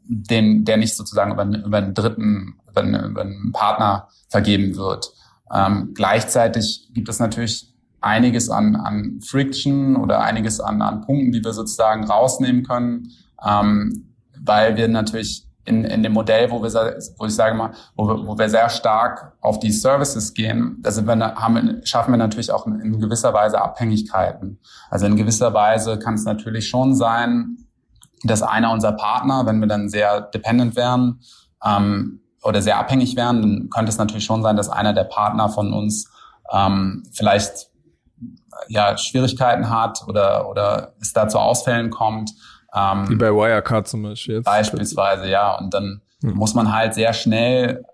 den, 0.04 0.64
der 0.64 0.76
nicht 0.78 0.96
sozusagen 0.96 1.32
über, 1.32 1.44
über 1.44 1.78
einen 1.78 1.94
dritten, 1.94 2.54
über 2.68 2.80
einen, 2.80 3.10
über 3.10 3.20
einen 3.22 3.52
Partner 3.52 4.08
vergeben 4.28 4.76
wird. 4.76 5.12
Ähm, 5.52 5.92
gleichzeitig 5.94 6.88
gibt 6.92 7.08
es 7.08 7.20
natürlich 7.20 7.72
einiges 8.00 8.50
an, 8.50 8.74
an 8.74 9.20
Friction 9.20 9.96
oder 9.96 10.22
einiges 10.22 10.58
an, 10.58 10.82
an 10.82 11.02
Punkten, 11.02 11.30
die 11.30 11.44
wir 11.44 11.52
sozusagen 11.52 12.04
rausnehmen 12.04 12.64
können, 12.64 13.12
ähm, 13.46 14.14
weil 14.40 14.76
wir 14.76 14.88
natürlich 14.88 15.46
in, 15.64 15.84
in 15.84 16.02
dem 16.02 16.12
Modell, 16.12 16.50
wo 16.50 16.62
wir, 16.62 16.98
wo 17.18 17.26
ich 17.26 17.34
sage 17.34 17.54
mal, 17.54 17.70
wo 17.94 18.08
wir, 18.08 18.26
wo 18.26 18.38
wir 18.38 18.48
sehr 18.48 18.68
stark 18.68 19.32
auf 19.40 19.60
die 19.60 19.70
Services 19.70 20.34
gehen, 20.34 20.78
da 20.80 20.90
sind 20.90 21.06
wir, 21.06 21.16
haben, 21.16 21.80
schaffen 21.84 22.12
wir 22.12 22.18
natürlich 22.18 22.50
auch 22.50 22.66
in, 22.66 22.80
in 22.80 23.00
gewisser 23.00 23.32
Weise 23.32 23.60
Abhängigkeiten. 23.60 24.58
Also 24.90 25.06
in 25.06 25.16
gewisser 25.16 25.54
Weise 25.54 25.98
kann 25.98 26.14
es 26.14 26.24
natürlich 26.24 26.68
schon 26.68 26.94
sein, 26.94 27.58
dass 28.24 28.42
einer 28.42 28.72
unserer 28.72 28.92
Partner, 28.92 29.46
wenn 29.46 29.60
wir 29.60 29.68
dann 29.68 29.88
sehr 29.88 30.20
dependent 30.20 30.76
wären 30.76 31.20
ähm, 31.64 32.20
oder 32.42 32.60
sehr 32.60 32.78
abhängig 32.78 33.16
wären, 33.16 33.42
dann 33.42 33.70
könnte 33.70 33.90
es 33.90 33.98
natürlich 33.98 34.24
schon 34.24 34.42
sein, 34.42 34.56
dass 34.56 34.68
einer 34.68 34.92
der 34.92 35.04
Partner 35.04 35.48
von 35.48 35.72
uns 35.72 36.10
ähm, 36.52 37.04
vielleicht 37.12 37.68
ja 38.68 38.96
Schwierigkeiten 38.96 39.70
hat 39.70 40.04
oder 40.06 40.48
oder 40.48 40.94
es 41.00 41.12
da 41.12 41.28
zu 41.28 41.38
Ausfällen 41.38 41.90
kommt 41.90 42.32
ähm, 42.74 43.08
Wie 43.08 43.16
bei 43.16 43.30
Wirecard 43.30 43.88
zum 43.88 44.02
Beispiel 44.02 44.36
jetzt. 44.36 44.44
Beispielsweise, 44.44 45.28
ja. 45.28 45.58
Und 45.58 45.74
dann 45.74 46.02
hm. 46.22 46.34
muss 46.34 46.54
man 46.54 46.72
halt 46.72 46.94
sehr 46.94 47.12
schnell, 47.12 47.84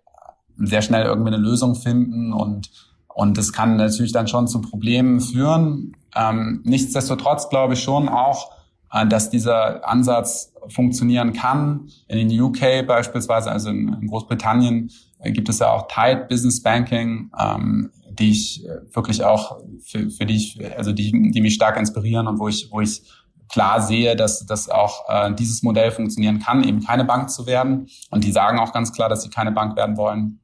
sehr 0.57 0.83
schnell 0.83 1.07
irgendwie 1.07 1.35
eine 1.35 1.43
Lösung 1.43 1.75
finden 1.75 2.33
und 2.33 2.71
und 3.19 3.37
das 3.37 3.53
kann 3.53 3.75
natürlich 3.75 4.13
dann 4.13 4.29
schon 4.29 4.47
zu 4.47 4.61
Problemen 4.61 5.21
führen. 5.21 5.97
Ähm, 6.15 6.61
nichtsdestotrotz 6.63 7.49
glaube 7.49 7.75
ich 7.75 7.83
schon 7.83 8.09
auch, 8.09 8.53
äh, 8.93 9.09
dass 9.09 9.29
dieser 9.29 9.89
Ansatz 9.89 10.53
funktionieren 10.69 11.33
kann. 11.33 11.89
In 12.07 12.29
den 12.29 12.41
UK 12.41 12.87
beispielsweise, 12.87 13.51
also 13.51 13.71
in, 13.71 13.93
in 14.01 14.07
Großbritannien, 14.07 14.93
äh, 15.19 15.33
gibt 15.33 15.49
es 15.49 15.59
ja 15.59 15.73
auch 15.73 15.89
Tight 15.89 16.29
Business 16.29 16.63
Banking, 16.63 17.33
ähm, 17.37 17.91
die 18.09 18.31
ich 18.31 18.65
äh, 18.65 18.95
wirklich 18.95 19.25
auch 19.25 19.59
für, 19.85 20.11
für 20.11 20.25
die 20.25 20.37
ich, 20.37 20.61
also 20.77 20.93
die, 20.93 21.11
die 21.33 21.41
mich 21.41 21.55
stark 21.55 21.77
inspirieren 21.77 22.29
und 22.29 22.39
wo 22.39 22.47
ich, 22.47 22.69
wo 22.71 22.81
ich 22.81 23.03
klar 23.49 23.81
sehe, 23.81 24.17
dass, 24.17 24.45
dass 24.47 24.69
auch 24.69 25.09
äh, 25.09 25.35
dieses 25.35 25.63
Modell 25.63 25.91
funktionieren 25.91 26.41
kann, 26.41 26.65
eben 26.65 26.85
keine 26.85 27.05
Bank 27.05 27.31
zu 27.31 27.47
werden. 27.47 27.89
Und 28.11 28.25
die 28.25 28.33
sagen 28.33 28.59
auch 28.59 28.73
ganz 28.73 28.93
klar, 28.93 29.09
dass 29.09 29.23
sie 29.23 29.31
keine 29.31 29.53
Bank 29.53 29.77
werden 29.77 29.97
wollen. 29.97 30.41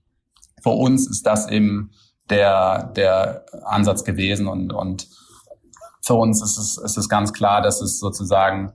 Für 0.63 0.71
uns 0.71 1.09
ist 1.09 1.27
das 1.27 1.49
eben 1.49 1.91
der, 2.31 2.93
der 2.97 3.45
Ansatz 3.65 4.05
gewesen 4.05 4.47
und, 4.47 4.73
und 4.73 5.09
für 6.03 6.15
uns 6.15 6.43
ist 6.43 6.59
es, 6.59 6.79
ist 6.79 6.97
es 6.97 7.09
ganz 7.09 7.33
klar, 7.33 7.63
dass 7.63 7.81
es 7.81 7.99
sozusagen 7.99 8.73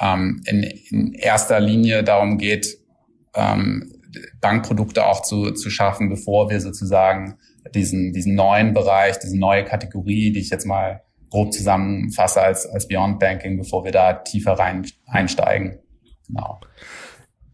ähm, 0.00 0.42
in, 0.46 0.62
in 0.62 1.12
erster 1.12 1.60
Linie 1.60 2.04
darum 2.04 2.38
geht, 2.38 2.78
ähm, 3.34 3.92
Bankprodukte 4.40 5.06
auch 5.06 5.22
zu, 5.22 5.52
zu 5.52 5.70
schaffen, 5.70 6.08
bevor 6.08 6.50
wir 6.50 6.60
sozusagen 6.60 7.38
diesen, 7.74 8.12
diesen 8.12 8.34
neuen 8.34 8.74
Bereich, 8.74 9.18
diese 9.18 9.38
neue 9.38 9.64
Kategorie, 9.64 10.32
die 10.32 10.40
ich 10.40 10.50
jetzt 10.50 10.66
mal 10.66 11.02
grob 11.32 11.52
zusammenfasse 11.52 12.42
als, 12.42 12.66
als 12.66 12.86
Beyond 12.86 13.18
Banking, 13.18 13.56
bevor 13.56 13.84
wir 13.84 13.92
da 13.92 14.12
tiefer 14.12 14.52
rein 14.52 14.86
einsteigen. 15.06 15.78
Genau. 16.28 16.60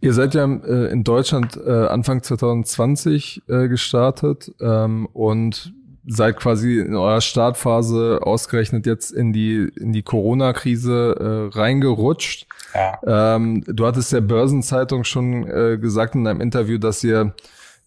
Ihr 0.00 0.12
seid 0.12 0.34
ja 0.34 0.44
äh, 0.44 0.90
in 0.90 1.04
Deutschland 1.04 1.56
äh, 1.56 1.86
Anfang 1.86 2.22
2020 2.22 3.42
äh, 3.48 3.68
gestartet 3.68 4.52
ähm, 4.60 5.06
und 5.12 5.72
seid 6.06 6.36
quasi 6.36 6.78
in 6.78 6.96
eurer 6.96 7.20
Startphase 7.20 8.20
ausgerechnet 8.22 8.86
jetzt 8.86 9.12
in 9.12 9.32
die 9.32 9.70
in 9.78 9.92
die 9.92 10.02
Corona-Krise 10.02 11.50
äh, 11.52 11.56
reingerutscht. 11.56 12.46
Ja. 12.74 13.36
Ähm, 13.36 13.62
du 13.66 13.86
hattest 13.86 14.12
der 14.12 14.22
Börsenzeitung 14.22 15.04
schon 15.04 15.46
äh, 15.48 15.78
gesagt 15.78 16.14
in 16.14 16.24
deinem 16.24 16.40
Interview, 16.40 16.78
dass 16.78 17.04
ihr 17.04 17.34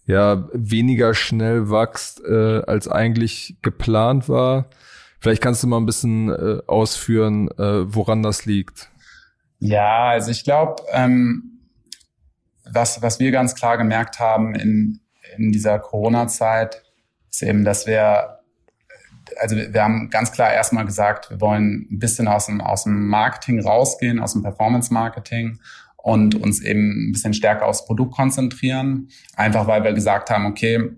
ja 0.05 0.47
weniger 0.53 1.13
schnell 1.13 1.69
wächst, 1.69 2.23
äh, 2.23 2.61
als 2.65 2.87
eigentlich 2.87 3.57
geplant 3.61 4.29
war. 4.29 4.67
Vielleicht 5.21 5.43
kannst 5.43 5.61
du 5.61 5.67
mal 5.67 5.77
ein 5.77 5.85
bisschen 5.85 6.29
äh, 6.29 6.61
ausführen, 6.65 7.47
äh, 7.51 7.93
woran 7.93 8.23
das 8.23 8.45
liegt. 8.45 8.89
Ja, 9.59 10.09
also 10.09 10.31
ich 10.31 10.43
glaube, 10.43 10.81
ähm, 10.91 11.59
was, 12.65 13.03
was 13.03 13.19
wir 13.19 13.31
ganz 13.31 13.53
klar 13.53 13.77
gemerkt 13.77 14.19
haben 14.19 14.55
in, 14.55 14.99
in 15.37 15.51
dieser 15.51 15.77
Corona-Zeit, 15.77 16.81
ist 17.29 17.43
eben, 17.43 17.63
dass 17.63 17.85
wir, 17.85 18.39
also 19.39 19.55
wir 19.55 19.83
haben 19.83 20.09
ganz 20.09 20.31
klar 20.31 20.51
erstmal 20.51 20.85
gesagt, 20.85 21.29
wir 21.29 21.39
wollen 21.39 21.87
ein 21.91 21.99
bisschen 21.99 22.27
aus 22.27 22.47
dem, 22.47 22.59
aus 22.59 22.85
dem 22.85 23.07
Marketing 23.07 23.61
rausgehen, 23.61 24.19
aus 24.19 24.33
dem 24.33 24.41
Performance-Marketing 24.41 25.59
und 25.97 26.33
uns 26.33 26.61
eben 26.61 27.09
ein 27.09 27.11
bisschen 27.11 27.35
stärker 27.35 27.67
aufs 27.67 27.85
Produkt 27.85 28.15
konzentrieren. 28.15 29.09
Einfach 29.35 29.67
weil 29.67 29.83
wir 29.83 29.93
gesagt 29.93 30.31
haben, 30.31 30.47
okay, 30.47 30.89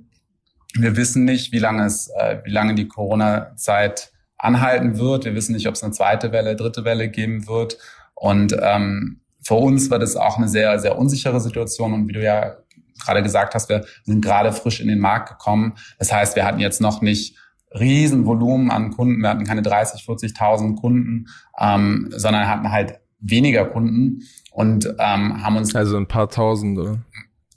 wir 0.75 0.95
wissen 0.95 1.25
nicht, 1.25 1.51
wie 1.51 1.59
lange 1.59 1.83
es, 1.85 2.09
äh, 2.17 2.39
wie 2.45 2.51
lange 2.51 2.73
die 2.73 2.87
Corona-Zeit 2.87 4.12
anhalten 4.43 4.97
wird. 4.97 5.25
Wir 5.25 5.35
wissen 5.35 5.53
nicht, 5.53 5.67
ob 5.67 5.75
es 5.75 5.83
eine 5.83 5.93
zweite 5.93 6.31
Welle, 6.31 6.55
dritte 6.55 6.83
Welle 6.83 7.09
geben 7.09 7.47
wird. 7.47 7.77
Und 8.13 8.55
ähm, 8.61 9.21
für 9.41 9.55
uns 9.55 9.89
war 9.89 9.99
das 9.99 10.15
auch 10.15 10.37
eine 10.37 10.47
sehr, 10.47 10.79
sehr 10.79 10.97
unsichere 10.97 11.39
Situation. 11.39 11.93
Und 11.93 12.07
wie 12.07 12.13
du 12.13 12.23
ja 12.23 12.57
gerade 13.03 13.23
gesagt 13.23 13.55
hast, 13.55 13.69
wir 13.69 13.85
sind 14.03 14.23
gerade 14.23 14.51
frisch 14.51 14.79
in 14.79 14.87
den 14.87 14.99
Markt 14.99 15.29
gekommen. 15.29 15.73
Das 15.97 16.11
heißt, 16.11 16.35
wir 16.35 16.45
hatten 16.45 16.59
jetzt 16.59 16.81
noch 16.81 17.01
nicht 17.01 17.37
Riesenvolumen 17.71 18.69
an 18.69 18.91
Kunden. 18.91 19.21
Wir 19.21 19.29
hatten 19.29 19.45
keine 19.45 19.61
30, 19.61 20.03
40.000 20.03 20.75
Kunden, 20.75 21.27
ähm, 21.59 22.09
sondern 22.15 22.47
hatten 22.47 22.71
halt 22.71 22.99
weniger 23.19 23.65
Kunden 23.65 24.23
und 24.51 24.85
ähm, 24.99 25.43
haben 25.43 25.55
uns 25.55 25.73
also 25.73 25.97
ein 25.97 26.07
paar 26.07 26.29
Tausend 26.29 26.77
oder 26.77 26.99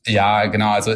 ja 0.06 0.46
genau 0.46 0.70
also 0.70 0.92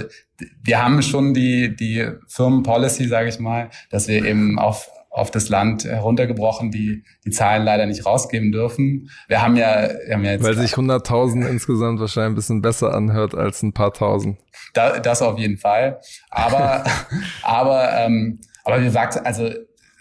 wir 0.62 0.80
haben 0.80 1.02
schon 1.02 1.34
die 1.34 1.74
die 1.74 2.08
Firmenpolicy 2.28 3.08
sage 3.08 3.28
ich 3.28 3.40
mal 3.40 3.68
dass 3.90 4.06
wir 4.06 4.24
eben 4.24 4.60
auf 4.60 4.88
auf 5.10 5.32
das 5.32 5.48
Land 5.48 5.84
heruntergebrochen, 5.84 6.70
die 6.70 7.04
die 7.24 7.30
Zahlen 7.30 7.64
leider 7.64 7.86
nicht 7.86 8.06
rausgeben 8.06 8.52
dürfen. 8.52 9.10
Wir 9.26 9.42
haben 9.42 9.56
ja, 9.56 9.88
wir 10.06 10.14
haben 10.14 10.24
ja 10.24 10.32
jetzt 10.32 10.44
weil 10.44 10.56
sich 10.56 10.72
100.000 10.72 11.46
insgesamt 11.48 12.00
wahrscheinlich 12.00 12.32
ein 12.32 12.34
bisschen 12.36 12.62
besser 12.62 12.94
anhört 12.94 13.34
als 13.34 13.62
ein 13.62 13.72
paar 13.72 13.92
Tausend. 13.92 14.38
Da, 14.72 15.00
das 15.00 15.20
auf 15.20 15.38
jeden 15.38 15.58
Fall. 15.58 16.00
Aber 16.30 16.84
aber 17.42 17.92
ähm, 17.98 18.40
aber 18.64 18.80
wir 18.82 18.94
wachsen 18.94 19.26
also 19.26 19.50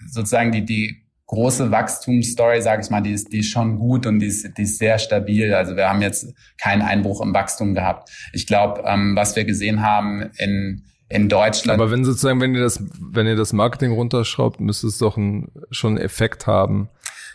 sozusagen 0.08 0.52
die 0.52 0.64
die 0.64 1.10
große 1.30 1.70
Wachstumsstory, 1.70 2.60
sage 2.62 2.82
ich 2.82 2.90
mal, 2.90 3.02
die 3.02 3.12
ist, 3.12 3.32
die 3.32 3.40
ist 3.40 3.52
schon 3.52 3.78
gut 3.78 4.08
und 4.08 4.18
die 4.18 4.26
ist, 4.26 4.58
die 4.58 4.64
ist 4.64 4.80
sehr 4.80 4.98
stabil. 4.98 5.54
Also 5.54 5.76
wir 5.76 5.88
haben 5.88 6.02
jetzt 6.02 6.34
keinen 6.58 6.82
Einbruch 6.82 7.22
im 7.22 7.36
Wachstum 7.36 7.76
gehabt. 7.76 8.10
Ich 8.34 8.48
glaube, 8.48 8.82
ähm, 8.86 9.16
was 9.16 9.36
wir 9.36 9.46
gesehen 9.46 9.84
haben 9.84 10.32
in 10.38 10.86
in 11.10 11.28
Deutschland. 11.28 11.80
Aber 11.82 11.92
wenn 11.92 12.06
sozusagen, 12.06 12.40
wenn 12.40 12.56
ihr 12.56 12.62
das, 12.62 12.82
wenn 13.00 13.28
ihr 13.28 13.36
das 13.36 13.54
Marketing 13.54 13.92
runterschraubt, 13.92 14.60
müsste 14.60 14.88
es 14.88 14.98
doch 14.98 15.18
ein, 15.18 15.52
schon 15.72 15.98
einen 15.98 16.06
Effekt 16.06 16.48
haben. 16.48 16.90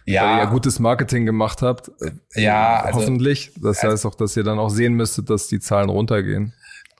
Ja. 0.06 0.22
Weil 0.22 0.30
ihr 0.30 0.38
ja 0.38 0.50
gutes 0.50 0.78
Marketing 0.78 1.26
gemacht 1.26 1.62
habt. 1.62 1.90
Ja, 2.34 2.82
also, 2.82 3.00
hoffentlich. 3.00 3.52
Das 3.56 3.78
also, 3.78 3.92
heißt 3.92 4.06
auch, 4.06 4.14
dass 4.14 4.36
ihr 4.36 4.44
dann 4.44 4.58
auch 4.58 4.68
sehen 4.68 4.94
müsstet, 4.94 5.30
dass 5.30 5.48
die 5.48 5.60
Zahlen 5.60 5.88
runtergehen. 5.88 6.52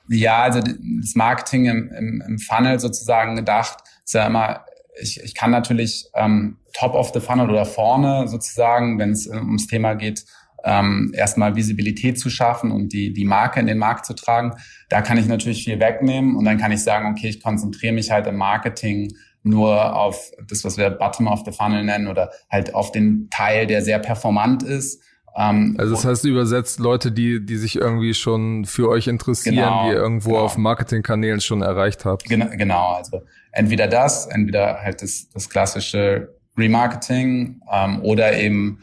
Ja, 0.08 0.42
also 0.42 0.60
das 0.60 1.14
Marketing 1.14 1.66
im, 1.66 1.92
im, 1.92 2.22
im 2.26 2.38
Funnel 2.38 2.78
sozusagen 2.80 3.36
gedacht, 3.36 3.78
ist 4.04 4.14
ja 4.14 4.26
immer 4.26 4.64
ich, 5.00 5.22
ich 5.22 5.34
kann 5.34 5.50
natürlich 5.50 6.06
ähm, 6.14 6.58
top 6.72 6.94
of 6.94 7.10
the 7.12 7.20
funnel 7.20 7.50
oder 7.50 7.64
vorne 7.64 8.28
sozusagen, 8.28 8.98
wenn 8.98 9.10
es 9.10 9.26
äh, 9.26 9.36
ums 9.36 9.66
Thema 9.66 9.94
geht, 9.94 10.24
ähm, 10.64 11.12
erstmal 11.14 11.56
Visibilität 11.56 12.18
zu 12.18 12.30
schaffen 12.30 12.70
und 12.70 12.92
die, 12.92 13.12
die 13.12 13.24
Marke 13.24 13.60
in 13.60 13.66
den 13.66 13.78
Markt 13.78 14.06
zu 14.06 14.14
tragen. 14.14 14.54
Da 14.88 15.02
kann 15.02 15.18
ich 15.18 15.26
natürlich 15.26 15.64
viel 15.64 15.78
wegnehmen 15.78 16.36
und 16.36 16.44
dann 16.44 16.58
kann 16.58 16.72
ich 16.72 16.82
sagen, 16.82 17.10
okay, 17.10 17.28
ich 17.28 17.42
konzentriere 17.42 17.92
mich 17.92 18.10
halt 18.10 18.26
im 18.26 18.36
Marketing 18.36 19.14
nur 19.42 19.94
auf 19.94 20.30
das, 20.48 20.64
was 20.64 20.78
wir 20.78 20.88
Bottom 20.90 21.26
of 21.26 21.42
the 21.44 21.52
Funnel 21.52 21.84
nennen 21.84 22.08
oder 22.08 22.30
halt 22.50 22.74
auf 22.74 22.92
den 22.92 23.28
Teil, 23.30 23.66
der 23.66 23.82
sehr 23.82 23.98
performant 23.98 24.62
ist. 24.62 25.02
Ähm, 25.36 25.74
also 25.78 25.94
das 25.94 26.04
heißt 26.04 26.24
übersetzt 26.24 26.78
Leute, 26.78 27.12
die, 27.12 27.44
die 27.44 27.56
sich 27.56 27.76
irgendwie 27.76 28.14
schon 28.14 28.64
für 28.64 28.88
euch 28.88 29.06
interessieren, 29.06 29.56
genau, 29.56 29.84
die 29.84 29.90
ihr 29.90 29.96
irgendwo 29.96 30.30
genau. 30.30 30.42
auf 30.42 30.56
Marketingkanälen 30.56 31.40
schon 31.40 31.60
erreicht 31.60 32.06
habt. 32.06 32.24
Genau, 32.24 32.46
genau, 32.56 32.94
also 32.94 33.22
entweder 33.52 33.86
das, 33.86 34.26
entweder 34.26 34.80
halt 34.80 35.02
das, 35.02 35.28
das 35.28 35.50
klassische 35.50 36.34
Remarketing 36.56 37.60
ähm, 37.70 38.00
oder 38.02 38.38
eben, 38.38 38.78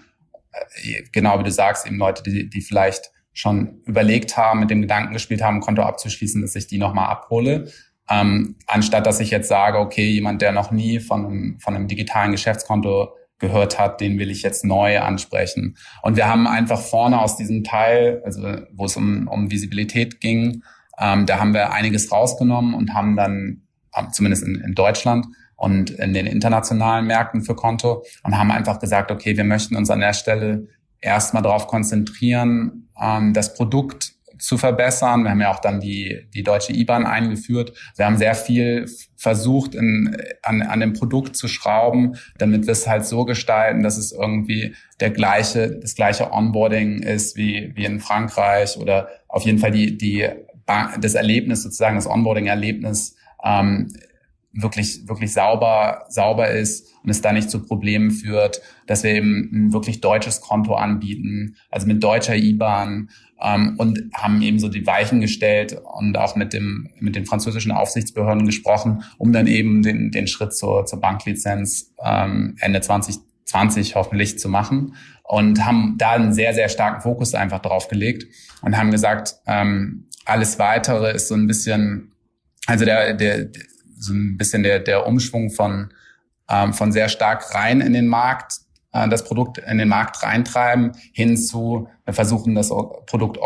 genau 1.12 1.40
wie 1.40 1.44
du 1.44 1.52
sagst, 1.52 1.86
eben 1.86 1.98
Leute, 1.98 2.24
die, 2.24 2.50
die 2.50 2.62
vielleicht 2.62 3.12
schon 3.34 3.82
überlegt 3.86 4.36
haben, 4.38 4.60
mit 4.60 4.70
dem 4.70 4.82
Gedanken 4.82 5.14
gespielt 5.14 5.42
haben, 5.42 5.58
ein 5.58 5.62
Konto 5.62 5.84
abzuschließen, 5.84 6.42
dass 6.42 6.56
ich 6.56 6.68
die 6.68 6.78
nochmal 6.78 7.10
abhole. 7.10 7.72
Ähm, 8.10 8.56
anstatt 8.68 9.06
dass 9.06 9.20
ich 9.20 9.30
jetzt 9.32 9.48
sage, 9.48 9.80
okay, 9.80 10.10
jemand, 10.10 10.42
der 10.42 10.52
noch 10.52 10.72
nie 10.72 11.00
von 11.00 11.26
einem, 11.26 11.60
von 11.60 11.76
einem 11.76 11.88
digitalen 11.88 12.32
Geschäftskonto 12.32 13.14
gehört 13.40 13.80
hat, 13.80 14.02
den 14.02 14.20
will 14.20 14.30
ich 14.30 14.42
jetzt 14.42 14.66
neu 14.66 15.00
ansprechen. 15.00 15.78
Und 16.02 16.16
wir 16.16 16.28
haben 16.28 16.48
einfach 16.48 16.80
vorne 16.80 17.22
aus 17.22 17.38
diesem 17.38 17.64
Teil, 17.64 18.22
also 18.26 18.42
wo 18.74 18.86
es 18.86 18.98
um, 18.98 19.28
um 19.28 19.50
Visibilität 19.50 20.20
ging, 20.20 20.64
ähm, 21.00 21.26
da 21.26 21.40
haben 21.40 21.54
wir 21.54 21.72
einiges 21.72 22.12
rausgenommen 22.12 22.74
und 22.74 22.94
haben 22.94 23.16
dann 23.16 23.64
zumindest 24.12 24.44
in, 24.44 24.56
in 24.56 24.76
Deutschland 24.76 25.26
und 25.62 25.92
in 25.92 26.14
den 26.14 26.26
internationalen 26.26 27.06
Märkten 27.06 27.42
für 27.42 27.56
Konto 27.56 28.04
und 28.24 28.36
haben 28.36 28.50
einfach 28.50 28.80
gesagt, 28.80 29.12
okay, 29.12 29.38
wir 29.38 29.44
möchten 29.44 29.76
uns 29.76 29.92
an 29.92 30.00
der 30.00 30.14
Stelle 30.14 30.68
erstmal 31.00 31.44
darauf 31.44 31.68
konzentrieren, 31.68 32.90
ähm, 33.00 33.34
das 33.34 33.54
Produkt 33.54 34.14
zu 34.40 34.58
verbessern. 34.58 35.22
Wir 35.22 35.30
haben 35.30 35.42
ja 35.42 35.54
auch 35.54 35.60
dann 35.60 35.80
die, 35.80 36.28
die 36.34 36.42
deutsche 36.42 36.74
IBAN 36.74 37.06
eingeführt. 37.06 37.74
Wir 37.96 38.08
haben 38.08 38.18
sehr 38.18 38.34
viel 38.34 38.88
versucht, 39.16 39.76
in, 39.76 40.18
an, 40.42 40.64
an 40.64 40.80
dem 40.80 40.94
Produkt 40.94 41.36
zu 41.36 41.48
schrauben, 41.48 42.16
damit 42.40 42.66
wir 42.66 42.72
es 42.72 42.88
halt 42.88 43.06
so 43.06 43.24
gestalten, 43.24 43.84
dass 43.84 43.98
es 43.98 44.12
irgendwie 44.12 44.74
der 45.00 45.12
gleiche, 45.12 45.78
das 45.80 45.94
gleiche 45.94 46.32
Onboarding 46.32 47.04
ist 47.04 47.38
wie, 47.38 47.72
wie 47.76 47.86
in 47.86 48.00
Frankreich 48.00 48.78
oder 48.78 49.10
auf 49.28 49.44
jeden 49.44 49.60
Fall 49.60 49.72
die, 49.72 49.96
die, 49.96 50.28
das 51.00 51.14
Erlebnis 51.14 51.62
sozusagen, 51.62 51.98
das 51.98 52.08
Onboarding-Erlebnis 52.08 53.16
ähm, 53.44 53.94
wirklich, 54.54 55.08
wirklich 55.08 55.34
sauber, 55.34 56.06
sauber 56.10 56.50
ist 56.50 56.94
und 57.04 57.10
es 57.10 57.22
da 57.22 57.32
nicht 57.32 57.50
zu 57.50 57.66
Problemen 57.66 58.12
führt, 58.12 58.62
dass 58.86 59.04
wir 59.04 59.12
eben 59.12 59.50
ein 59.54 59.74
wirklich 59.74 60.02
deutsches 60.02 60.42
Konto 60.42 60.76
anbieten, 60.76 61.56
also 61.70 61.88
mit 61.88 62.04
deutscher 62.04 62.36
IBAN 62.36 63.10
ähm, 63.42 63.76
und 63.78 64.10
haben 64.14 64.42
eben 64.42 64.60
so 64.60 64.68
die 64.68 64.86
Weichen 64.86 65.22
gestellt 65.22 65.80
und 65.98 66.18
auch 66.18 66.36
mit 66.36 66.54
dem, 66.54 66.90
mit 67.00 67.16
den 67.16 67.26
französischen 67.26 67.72
Aufsichtsbehörden 67.72 68.46
gesprochen, 68.46 69.04
um 69.18 69.32
dann 69.32 69.48
eben 69.48 69.84
den, 69.84 70.12
den 70.12 70.28
Schritt 70.28 70.54
zur, 70.54 70.86
zur 70.86 71.00
Banklizenz 71.00 71.94
ähm, 72.04 72.56
Ende 72.60 72.82
2020 72.82 73.96
hoffentlich 73.96 74.38
zu 74.38 74.50
machen 74.50 74.96
und 75.24 75.66
haben 75.66 75.96
da 75.98 76.12
einen 76.12 76.34
sehr, 76.34 76.54
sehr 76.54 76.68
starken 76.68 77.02
Fokus 77.02 77.34
einfach 77.34 77.60
drauf 77.60 77.88
gelegt 77.88 78.26
und 78.62 78.78
haben 78.78 78.92
gesagt, 78.92 79.36
ähm, 79.48 80.08
alles 80.26 80.60
weitere 80.60 81.14
ist 81.14 81.30
so 81.30 81.36
ein 81.36 81.48
bisschen 81.48 82.12
also 82.68 82.86
der, 82.86 83.14
der, 83.14 83.50
so 84.02 84.14
ein 84.14 84.38
bisschen 84.38 84.64
der, 84.64 84.80
der 84.80 85.06
Umschwung 85.06 85.50
von, 85.50 85.94
ähm, 86.50 86.74
von 86.74 86.92
sehr 86.92 87.10
stark 87.10 87.54
rein 87.56 87.82
in 87.82 87.94
den 87.94 88.08
Markt, 88.08 88.56
äh, 88.92 89.08
das 89.08 89.24
Produkt 89.24 89.58
in 89.60 89.78
den 89.78 89.88
Markt 89.88 90.24
reintreiben, 90.24 90.92
hin 91.14 91.38
zu, 91.38 91.88
versuchen 92.08 92.56
das 92.56 92.70
Produkt 93.06 93.40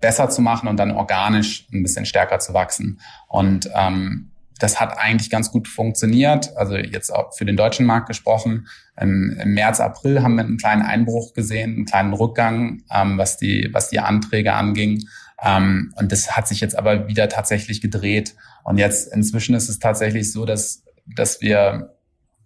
besser 0.00 0.28
zu 0.28 0.42
machen 0.42 0.68
und 0.68 0.76
dann 0.76 0.90
organisch 0.90 1.66
ein 1.72 1.82
bisschen 1.82 2.06
stärker 2.06 2.38
zu 2.38 2.54
wachsen. 2.54 3.00
Und 3.28 3.70
ähm, 3.74 4.32
das 4.58 4.80
hat 4.80 4.96
eigentlich 4.96 5.28
ganz 5.28 5.50
gut 5.50 5.66
funktioniert. 5.66 6.56
Also 6.56 6.76
jetzt 6.76 7.10
auch 7.10 7.34
für 7.34 7.44
den 7.44 7.56
deutschen 7.56 7.84
Markt 7.84 8.06
gesprochen. 8.06 8.68
Im, 9.00 9.36
im 9.42 9.54
März, 9.54 9.80
April 9.80 10.22
haben 10.22 10.36
wir 10.36 10.44
einen 10.44 10.56
kleinen 10.56 10.82
Einbruch 10.82 11.34
gesehen, 11.34 11.74
einen 11.74 11.84
kleinen 11.84 12.12
Rückgang, 12.12 12.82
ähm, 12.92 13.18
was 13.18 13.38
die, 13.38 13.70
was 13.72 13.90
die 13.90 13.98
Anträge 13.98 14.52
anging. 14.52 15.02
Ähm, 15.42 15.92
und 15.96 16.12
das 16.12 16.36
hat 16.36 16.46
sich 16.46 16.60
jetzt 16.60 16.78
aber 16.78 17.08
wieder 17.08 17.28
tatsächlich 17.28 17.80
gedreht. 17.80 18.36
Und 18.64 18.78
jetzt 18.78 19.12
inzwischen 19.12 19.54
ist 19.54 19.68
es 19.68 19.78
tatsächlich 19.78 20.32
so, 20.32 20.44
dass, 20.44 20.84
dass 21.06 21.40
wir 21.40 21.90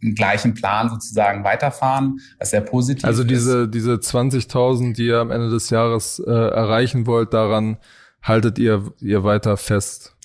einen 0.02 0.14
gleichen 0.14 0.54
Plan 0.54 0.88
sozusagen 0.88 1.44
weiterfahren, 1.44 2.20
was 2.38 2.50
sehr 2.50 2.61
positiv 2.62 3.04
also 3.04 3.24
diese, 3.24 3.64
ist. 3.64 3.70
diese 3.74 3.94
20.000, 3.94 4.94
die 4.94 5.06
ihr 5.06 5.18
am 5.18 5.30
Ende 5.30 5.50
des 5.50 5.70
Jahres 5.70 6.22
äh, 6.26 6.30
erreichen 6.30 7.06
wollt, 7.06 7.35
daran 7.35 7.78
haltet 8.22 8.59
ihr, 8.59 8.92
ihr 9.00 9.24
weiter 9.24 9.56
fest? 9.56 10.16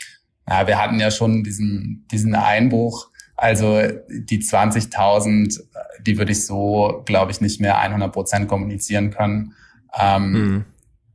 Ja, 0.47 0.65
wir 0.67 0.81
hatten 0.81 0.99
ja 0.99 1.11
schon 1.11 1.43
diesen, 1.43 2.05
diesen 2.11 2.35
Einbruch. 2.35 3.09
Also 3.35 3.81
die 4.09 4.41
20.000, 4.41 5.61
die 6.01 6.17
würde 6.17 6.31
ich 6.31 6.45
so, 6.45 7.01
glaube 7.05 7.31
ich, 7.31 7.41
nicht 7.41 7.59
mehr 7.59 7.79
100 7.79 8.11
Prozent 8.11 8.47
kommunizieren 8.47 9.11
können. 9.11 9.53
Ähm, 9.99 10.31
mhm 10.31 10.65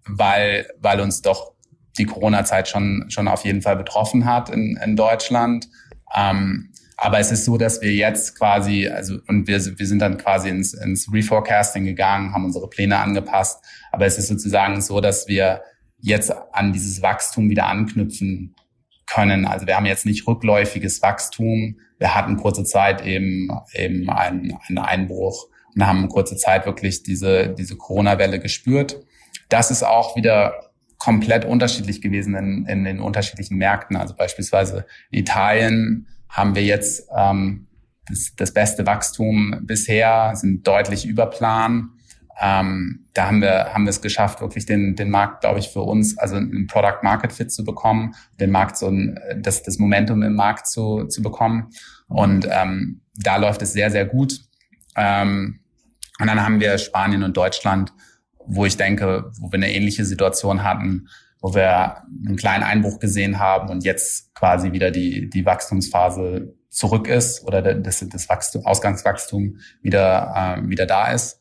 weil, 0.06 0.68
weil 0.80 1.00
uns 1.00 1.22
doch 1.22 1.52
die 1.98 2.04
Corona-Zeit 2.04 2.68
schon, 2.68 3.06
schon 3.08 3.28
auf 3.28 3.44
jeden 3.44 3.62
Fall 3.62 3.76
betroffen 3.76 4.24
hat 4.26 4.50
in, 4.50 4.78
in 4.82 4.96
Deutschland. 4.96 5.68
Ähm, 6.14 6.72
aber 6.98 7.18
es 7.18 7.30
ist 7.30 7.44
so, 7.44 7.58
dass 7.58 7.82
wir 7.82 7.92
jetzt 7.92 8.38
quasi, 8.38 8.88
also 8.88 9.18
und 9.28 9.46
wir, 9.46 9.60
wir 9.78 9.86
sind 9.86 9.98
dann 10.00 10.16
quasi 10.16 10.48
ins, 10.48 10.72
ins 10.72 11.12
Reforecasting 11.12 11.84
gegangen, 11.84 12.32
haben 12.32 12.44
unsere 12.44 12.68
Pläne 12.68 12.98
angepasst. 12.98 13.62
Aber 13.92 14.06
es 14.06 14.18
ist 14.18 14.28
sozusagen 14.28 14.80
so, 14.80 15.00
dass 15.00 15.28
wir 15.28 15.62
jetzt 15.98 16.32
an 16.52 16.72
dieses 16.72 17.02
Wachstum 17.02 17.50
wieder 17.50 17.66
anknüpfen 17.66 18.54
können. 19.06 19.46
Also 19.46 19.66
wir 19.66 19.76
haben 19.76 19.86
jetzt 19.86 20.06
nicht 20.06 20.26
rückläufiges 20.26 21.02
Wachstum. 21.02 21.78
Wir 21.98 22.14
hatten 22.14 22.36
kurze 22.36 22.64
Zeit 22.64 23.04
eben, 23.04 23.50
eben 23.74 24.08
einen, 24.08 24.56
einen 24.68 24.78
Einbruch 24.78 25.48
und 25.74 25.86
haben 25.86 26.08
kurze 26.08 26.36
Zeit 26.36 26.66
wirklich 26.66 27.02
diese, 27.02 27.48
diese 27.48 27.76
Corona-Welle 27.76 28.40
gespürt. 28.40 29.00
Das 29.48 29.70
ist 29.70 29.82
auch 29.82 30.16
wieder 30.16 30.54
komplett 30.98 31.44
unterschiedlich 31.44 32.00
gewesen 32.00 32.34
in, 32.34 32.66
in 32.66 32.84
den 32.84 33.00
unterschiedlichen 33.00 33.56
Märkten. 33.56 33.96
Also 33.96 34.14
beispielsweise 34.14 34.86
in 35.10 35.20
Italien 35.20 36.08
haben 36.28 36.54
wir 36.54 36.64
jetzt 36.64 37.08
ähm, 37.16 37.66
das, 38.08 38.34
das 38.36 38.52
beste 38.52 38.86
Wachstum 38.86 39.60
bisher, 39.62 40.32
sind 40.34 40.66
deutlich 40.66 41.06
über 41.06 41.26
Plan. 41.26 41.90
Ähm, 42.38 43.06
da 43.14 43.26
haben 43.26 43.40
wir, 43.40 43.72
haben 43.72 43.84
wir 43.84 43.90
es 43.90 44.02
geschafft, 44.02 44.40
wirklich 44.40 44.66
den, 44.66 44.94
den 44.94 45.10
Markt, 45.10 45.40
glaube 45.40 45.58
ich, 45.58 45.68
für 45.68 45.80
uns, 45.80 46.18
also 46.18 46.36
ein 46.36 46.66
Product 46.66 47.02
Market 47.02 47.32
Fit 47.32 47.50
zu 47.50 47.64
bekommen, 47.64 48.14
den 48.38 48.50
Markt 48.50 48.76
so 48.76 48.88
ein, 48.88 49.18
das, 49.38 49.62
das 49.62 49.78
Momentum 49.78 50.22
im 50.22 50.34
Markt 50.34 50.66
zu, 50.66 51.04
zu 51.04 51.22
bekommen. 51.22 51.70
Und 52.08 52.46
ähm, 52.50 53.00
da 53.14 53.36
läuft 53.36 53.62
es 53.62 53.72
sehr, 53.72 53.90
sehr 53.90 54.04
gut. 54.04 54.40
Ähm, 54.96 55.60
und 56.18 56.26
dann 56.26 56.42
haben 56.42 56.60
wir 56.60 56.76
Spanien 56.78 57.22
und 57.22 57.36
Deutschland, 57.36 57.92
wo 58.46 58.64
ich 58.64 58.76
denke, 58.76 59.30
wo 59.38 59.50
wir 59.50 59.56
eine 59.56 59.72
ähnliche 59.72 60.04
Situation 60.04 60.62
hatten, 60.62 61.08
wo 61.40 61.54
wir 61.54 62.02
einen 62.26 62.36
kleinen 62.36 62.64
Einbruch 62.64 62.98
gesehen 62.98 63.38
haben 63.38 63.68
und 63.68 63.84
jetzt 63.84 64.34
quasi 64.34 64.72
wieder 64.72 64.90
die, 64.90 65.28
die 65.28 65.44
Wachstumsphase 65.44 66.54
zurück 66.70 67.08
ist 67.08 67.44
oder 67.44 67.74
das, 67.74 68.04
das 68.08 68.28
Wachstum, 68.28 68.64
Ausgangswachstum 68.66 69.58
wieder, 69.82 70.58
äh, 70.58 70.68
wieder 70.68 70.86
da 70.86 71.12
ist. 71.12 71.38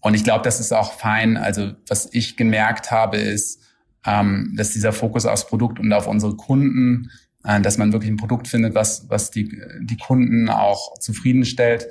Und 0.00 0.14
ich 0.14 0.24
glaube, 0.24 0.44
das 0.44 0.60
ist 0.60 0.72
auch 0.72 0.92
fein. 0.92 1.36
Also 1.36 1.72
was 1.88 2.08
ich 2.12 2.36
gemerkt 2.36 2.90
habe, 2.90 3.16
ist, 3.16 3.62
ähm, 4.06 4.54
dass 4.56 4.72
dieser 4.72 4.92
Fokus 4.92 5.26
aufs 5.26 5.46
Produkt 5.46 5.80
und 5.80 5.92
auf 5.92 6.06
unsere 6.06 6.36
Kunden, 6.36 7.10
äh, 7.44 7.60
dass 7.60 7.78
man 7.78 7.92
wirklich 7.92 8.10
ein 8.10 8.16
Produkt 8.16 8.48
findet, 8.48 8.74
was, 8.74 9.08
was 9.08 9.30
die, 9.30 9.60
die 9.80 9.96
Kunden 9.96 10.48
auch 10.48 10.98
zufriedenstellt, 10.98 11.84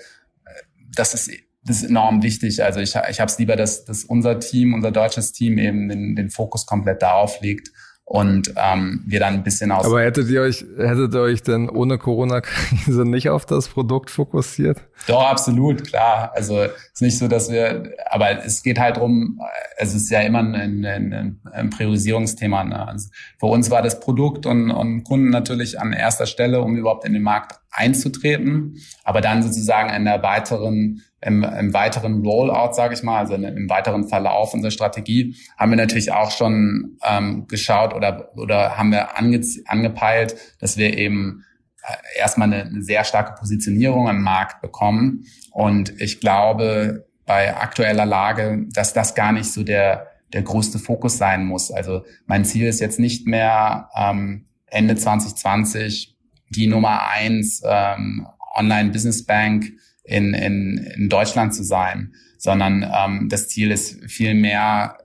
äh, 0.45 0.49
das 0.95 1.13
ist 1.13 1.31
das 1.67 1.83
ist 1.83 1.89
enorm 1.89 2.23
wichtig. 2.23 2.63
Also 2.63 2.79
ich, 2.79 2.95
ich 3.09 3.19
habe 3.19 3.29
es 3.29 3.37
lieber, 3.37 3.55
dass, 3.55 3.85
dass 3.85 4.03
unser 4.03 4.39
Team, 4.39 4.73
unser 4.73 4.91
deutsches 4.91 5.33
Team 5.33 5.57
eben 5.57 5.89
den, 5.89 6.15
den 6.15 6.29
Fokus 6.29 6.65
komplett 6.65 7.01
darauf 7.01 7.41
legt 7.41 7.71
und 8.09 8.53
ähm, 8.55 9.03
wir 9.05 9.19
dann 9.19 9.33
ein 9.33 9.43
bisschen 9.43 9.69
aus. 9.69 9.85
Aber 9.85 10.01
hättet 10.01 10.29
ihr 10.29 10.41
euch, 10.41 10.63
hättet 10.77 11.13
ihr 11.13 11.19
euch 11.19 11.43
denn 11.43 11.69
ohne 11.69 11.97
Corona-Krise 11.97 13.03
nicht 13.03 13.29
auf 13.29 13.45
das 13.45 13.67
Produkt 13.67 14.09
fokussiert? 14.09 14.77
Doch, 15.07 15.29
absolut, 15.29 15.85
klar. 15.85 16.31
Also 16.33 16.61
es 16.61 16.71
ist 16.93 17.01
nicht 17.01 17.17
so, 17.17 17.27
dass 17.27 17.51
wir, 17.51 17.91
aber 18.09 18.45
es 18.45 18.63
geht 18.63 18.79
halt 18.79 18.95
drum, 18.95 19.41
es 19.75 19.93
ist 19.93 20.09
ja 20.09 20.21
immer 20.21 20.39
ein, 20.39 20.85
ein, 20.85 21.41
ein 21.51 21.69
Priorisierungsthema. 21.69 22.63
Ne? 22.63 22.87
Also 22.87 23.09
für 23.39 23.47
uns 23.47 23.69
war 23.71 23.81
das 23.81 23.99
Produkt 23.99 24.45
und, 24.45 24.71
und 24.71 25.03
Kunden 25.03 25.29
natürlich 25.29 25.77
an 25.81 25.91
erster 25.91 26.27
Stelle, 26.27 26.61
um 26.61 26.77
überhaupt 26.77 27.03
in 27.03 27.11
den 27.11 27.23
Markt 27.23 27.59
einzutreten, 27.71 28.77
aber 29.03 29.19
dann 29.19 29.43
sozusagen 29.43 29.93
in 29.93 30.05
der 30.05 30.23
weiteren 30.23 31.03
im, 31.21 31.43
im 31.43 31.73
weiteren 31.73 32.23
Rollout, 32.23 32.73
sage 32.73 32.93
ich 32.93 33.03
mal, 33.03 33.19
also 33.19 33.33
im 33.35 33.69
weiteren 33.69 34.07
Verlauf 34.07 34.53
unserer 34.53 34.71
Strategie, 34.71 35.35
haben 35.57 35.71
wir 35.71 35.77
natürlich 35.77 36.11
auch 36.11 36.31
schon 36.31 36.97
ähm, 37.03 37.47
geschaut 37.47 37.93
oder, 37.93 38.31
oder 38.37 38.77
haben 38.77 38.91
wir 38.91 39.17
ange, 39.17 39.41
angepeilt, 39.65 40.35
dass 40.59 40.77
wir 40.77 40.97
eben 40.97 41.43
äh, 41.83 42.19
erstmal 42.19 42.51
eine, 42.51 42.65
eine 42.65 42.83
sehr 42.83 43.03
starke 43.03 43.33
Positionierung 43.39 44.07
am 44.07 44.21
Markt 44.21 44.61
bekommen. 44.61 45.25
Und 45.51 45.99
ich 45.99 46.19
glaube, 46.19 47.07
bei 47.25 47.55
aktueller 47.55 48.05
Lage, 48.05 48.65
dass 48.71 48.93
das 48.93 49.15
gar 49.15 49.31
nicht 49.31 49.51
so 49.51 49.63
der, 49.63 50.07
der 50.33 50.43
größte 50.43 50.77
Fokus 50.77 51.17
sein 51.17 51.45
muss. 51.45 51.71
Also 51.71 52.05
mein 52.25 52.45
Ziel 52.45 52.67
ist 52.67 52.79
jetzt 52.79 52.99
nicht 52.99 53.27
mehr 53.27 53.89
ähm, 53.95 54.45
Ende 54.67 54.95
2020 54.95 56.15
die 56.49 56.67
Nummer 56.67 57.07
eins 57.09 57.61
ähm, 57.65 58.27
Online-Business 58.55 59.25
Bank 59.25 59.65
in, 60.07 60.33
in, 60.33 60.77
in 60.95 61.09
Deutschland 61.09 61.53
zu 61.53 61.63
sein, 61.63 62.13
sondern 62.37 62.83
ähm, 62.83 63.27
das 63.29 63.49
Ziel 63.49 63.71
ist 63.71 64.03
viel 64.09 64.33
mehr, 64.33 64.97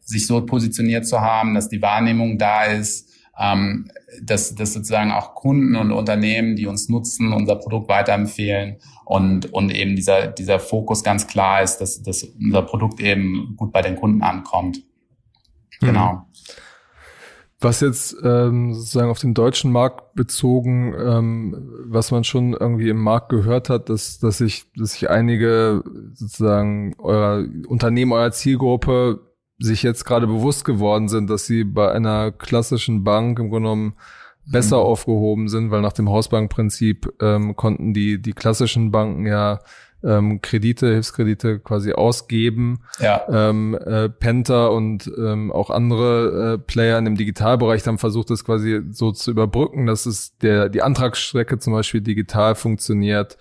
sich 0.00 0.26
so 0.26 0.44
positioniert 0.44 1.06
zu 1.06 1.20
haben, 1.20 1.54
dass 1.54 1.68
die 1.68 1.82
Wahrnehmung 1.82 2.38
da 2.38 2.64
ist, 2.64 3.10
ähm, 3.38 3.90
dass, 4.22 4.54
dass 4.54 4.72
sozusagen 4.72 5.10
auch 5.10 5.34
Kunden 5.34 5.76
und 5.76 5.92
Unternehmen, 5.92 6.56
die 6.56 6.66
uns 6.66 6.88
nutzen, 6.88 7.32
unser 7.32 7.56
Produkt 7.56 7.88
weiterempfehlen 7.88 8.76
und, 9.04 9.52
und 9.52 9.74
eben 9.74 9.96
dieser, 9.96 10.28
dieser 10.28 10.60
Fokus 10.60 11.02
ganz 11.02 11.26
klar 11.26 11.62
ist, 11.62 11.78
dass, 11.78 12.02
dass 12.02 12.22
unser 12.22 12.62
Produkt 12.62 13.00
eben 13.00 13.54
gut 13.56 13.72
bei 13.72 13.82
den 13.82 13.96
Kunden 13.96 14.22
ankommt. 14.22 14.82
Mhm. 15.80 16.22
Was 17.64 17.80
jetzt 17.80 18.14
ähm, 18.22 18.74
sozusagen 18.74 19.08
auf 19.08 19.20
den 19.20 19.32
deutschen 19.32 19.72
Markt 19.72 20.14
bezogen, 20.14 20.94
ähm, 20.98 21.72
was 21.86 22.10
man 22.10 22.22
schon 22.22 22.52
irgendwie 22.52 22.90
im 22.90 23.02
Markt 23.02 23.30
gehört 23.30 23.70
hat, 23.70 23.88
dass, 23.88 24.18
dass 24.18 24.36
sich, 24.36 24.70
dass 24.76 24.92
sich 24.92 25.08
einige 25.08 25.82
sozusagen 26.12 26.94
eurer 26.98 27.42
Unternehmen, 27.66 28.12
eurer 28.12 28.32
Zielgruppe 28.32 29.20
sich 29.58 29.82
jetzt 29.82 30.04
gerade 30.04 30.26
bewusst 30.26 30.66
geworden 30.66 31.08
sind, 31.08 31.30
dass 31.30 31.46
sie 31.46 31.64
bei 31.64 31.90
einer 31.90 32.32
klassischen 32.32 33.02
Bank 33.02 33.38
im 33.38 33.48
Grunde 33.48 33.70
genommen 33.70 33.94
besser 34.44 34.76
mhm. 34.76 34.82
aufgehoben 34.82 35.48
sind, 35.48 35.70
weil 35.70 35.80
nach 35.80 35.94
dem 35.94 36.10
Hausbankprinzip 36.10 37.14
ähm, 37.22 37.56
konnten 37.56 37.94
die, 37.94 38.20
die 38.20 38.34
klassischen 38.34 38.90
Banken 38.90 39.24
ja 39.24 39.60
ähm, 40.04 40.40
Kredite, 40.42 40.88
Hilfskredite 40.92 41.58
quasi 41.58 41.92
ausgeben. 41.92 42.80
Ja. 42.98 43.24
Ähm, 43.28 43.74
äh, 43.74 44.08
Penta 44.08 44.66
und 44.66 45.10
ähm, 45.18 45.50
auch 45.50 45.70
andere 45.70 46.54
äh, 46.54 46.58
Player 46.58 46.98
in 46.98 47.06
dem 47.06 47.16
Digitalbereich 47.16 47.86
haben 47.86 47.98
versucht, 47.98 48.30
das 48.30 48.44
quasi 48.44 48.82
so 48.90 49.12
zu 49.12 49.30
überbrücken, 49.30 49.86
dass 49.86 50.06
es 50.06 50.36
der 50.38 50.68
die 50.68 50.82
Antragsstrecke 50.82 51.58
zum 51.58 51.72
Beispiel 51.72 52.00
digital 52.00 52.54
funktioniert. 52.54 53.38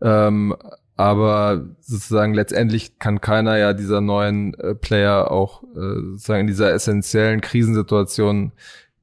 Ähm, 0.00 0.54
aber 0.96 1.64
sozusagen 1.80 2.34
letztendlich 2.34 2.98
kann 3.00 3.20
keiner 3.20 3.56
ja 3.56 3.72
dieser 3.72 4.00
neuen 4.00 4.54
äh, 4.54 4.74
Player 4.74 5.30
auch 5.30 5.64
äh, 5.64 6.00
sozusagen 6.12 6.42
in 6.42 6.46
dieser 6.46 6.72
essentiellen 6.72 7.40
Krisensituation 7.40 8.52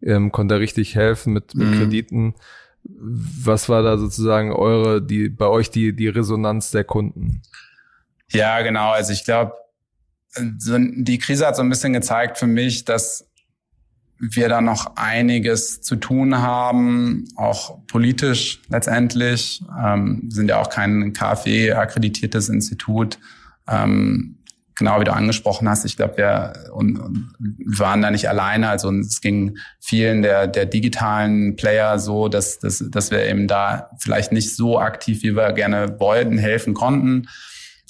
ähm, 0.02 0.32
konnte 0.32 0.56
er 0.56 0.60
richtig 0.62 0.95
helfen 0.95 1.34
mit, 1.34 1.54
mit 1.54 1.67
mhm. 1.67 1.74
Krediten. 1.74 2.36
Was 2.84 3.70
war 3.70 3.84
da 3.84 3.98
sozusagen 3.98 4.52
eure, 4.52 5.02
die, 5.02 5.30
bei 5.30 5.48
euch 5.48 5.70
die, 5.70 5.96
die 5.96 6.08
Resonanz 6.08 6.72
der 6.72 6.84
Kunden? 6.84 7.41
Ja, 8.30 8.62
genau. 8.62 8.91
Also 8.91 9.13
ich 9.13 9.24
glaube, 9.24 9.54
so, 10.58 10.78
die 10.78 11.17
Krise 11.17 11.46
hat 11.46 11.56
so 11.56 11.62
ein 11.62 11.70
bisschen 11.70 11.94
gezeigt 11.94 12.38
für 12.38 12.48
mich, 12.48 12.86
dass 12.86 13.28
wir 14.22 14.50
da 14.50 14.62
noch 14.62 14.96
einiges 14.98 15.82
zu 15.82 15.96
tun 15.96 16.38
haben, 16.38 17.26
auch 17.36 17.86
politisch 17.88 18.62
letztendlich. 18.70 19.63
Ähm, 19.84 20.30
sind 20.32 20.48
ja 20.48 20.62
auch 20.62 20.70
kein 20.70 21.13
KfW-akkreditiertes 21.13 22.50
Institut. 22.50 23.17
Ähm, 23.67 24.38
genau 24.82 25.00
wie 25.00 25.04
du 25.04 25.13
angesprochen 25.13 25.70
hast, 25.70 25.86
ich 25.86 25.96
glaube, 25.96 26.17
wir 26.17 26.54
und, 26.74 26.98
und 26.98 27.34
waren 27.78 28.02
da 28.02 28.10
nicht 28.10 28.28
alleine. 28.28 28.67
Also 28.70 28.91
es 28.91 29.22
ging 29.22 29.58
vielen 29.80 30.24
der, 30.24 30.48
der 30.48 30.65
digitalen 30.65 31.56
Player 31.56 32.00
so, 32.00 32.28
dass, 32.28 32.58
dass, 32.58 32.84
dass 32.89 33.12
wir 33.12 33.26
eben 33.28 33.48
da 33.48 33.91
vielleicht 34.00 34.32
nicht 34.32 34.56
so 34.56 34.80
aktiv, 34.80 35.22
wie 35.22 35.36
wir 35.36 35.54
gerne 35.54 36.00
wollten, 36.00 36.39
helfen 36.39 36.74
konnten. 36.74 37.28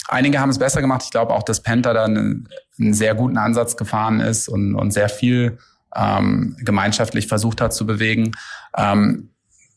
Einige 0.10 0.40
haben 0.40 0.50
es 0.50 0.60
besser 0.60 0.82
gemacht. 0.82 1.04
Ich 1.06 1.12
glaube 1.12 1.34
auch, 1.34 1.44
dass 1.44 1.64
Penta 1.64 1.94
da 1.94 2.04
einen, 2.04 2.50
einen 2.78 2.94
sehr 2.94 3.16
guten 3.16 3.38
Ansatz 3.38 3.78
gefahren 3.78 4.20
ist 4.20 4.50
und, 4.50 4.76
und 4.76 4.92
sehr 4.92 5.08
viel 5.08 5.60
ähm, 5.96 6.58
gemeinschaftlich 6.60 7.28
versucht 7.28 7.62
hat 7.62 7.74
zu 7.74 7.86
bewegen. 7.86 8.34
Ähm, 8.78 9.30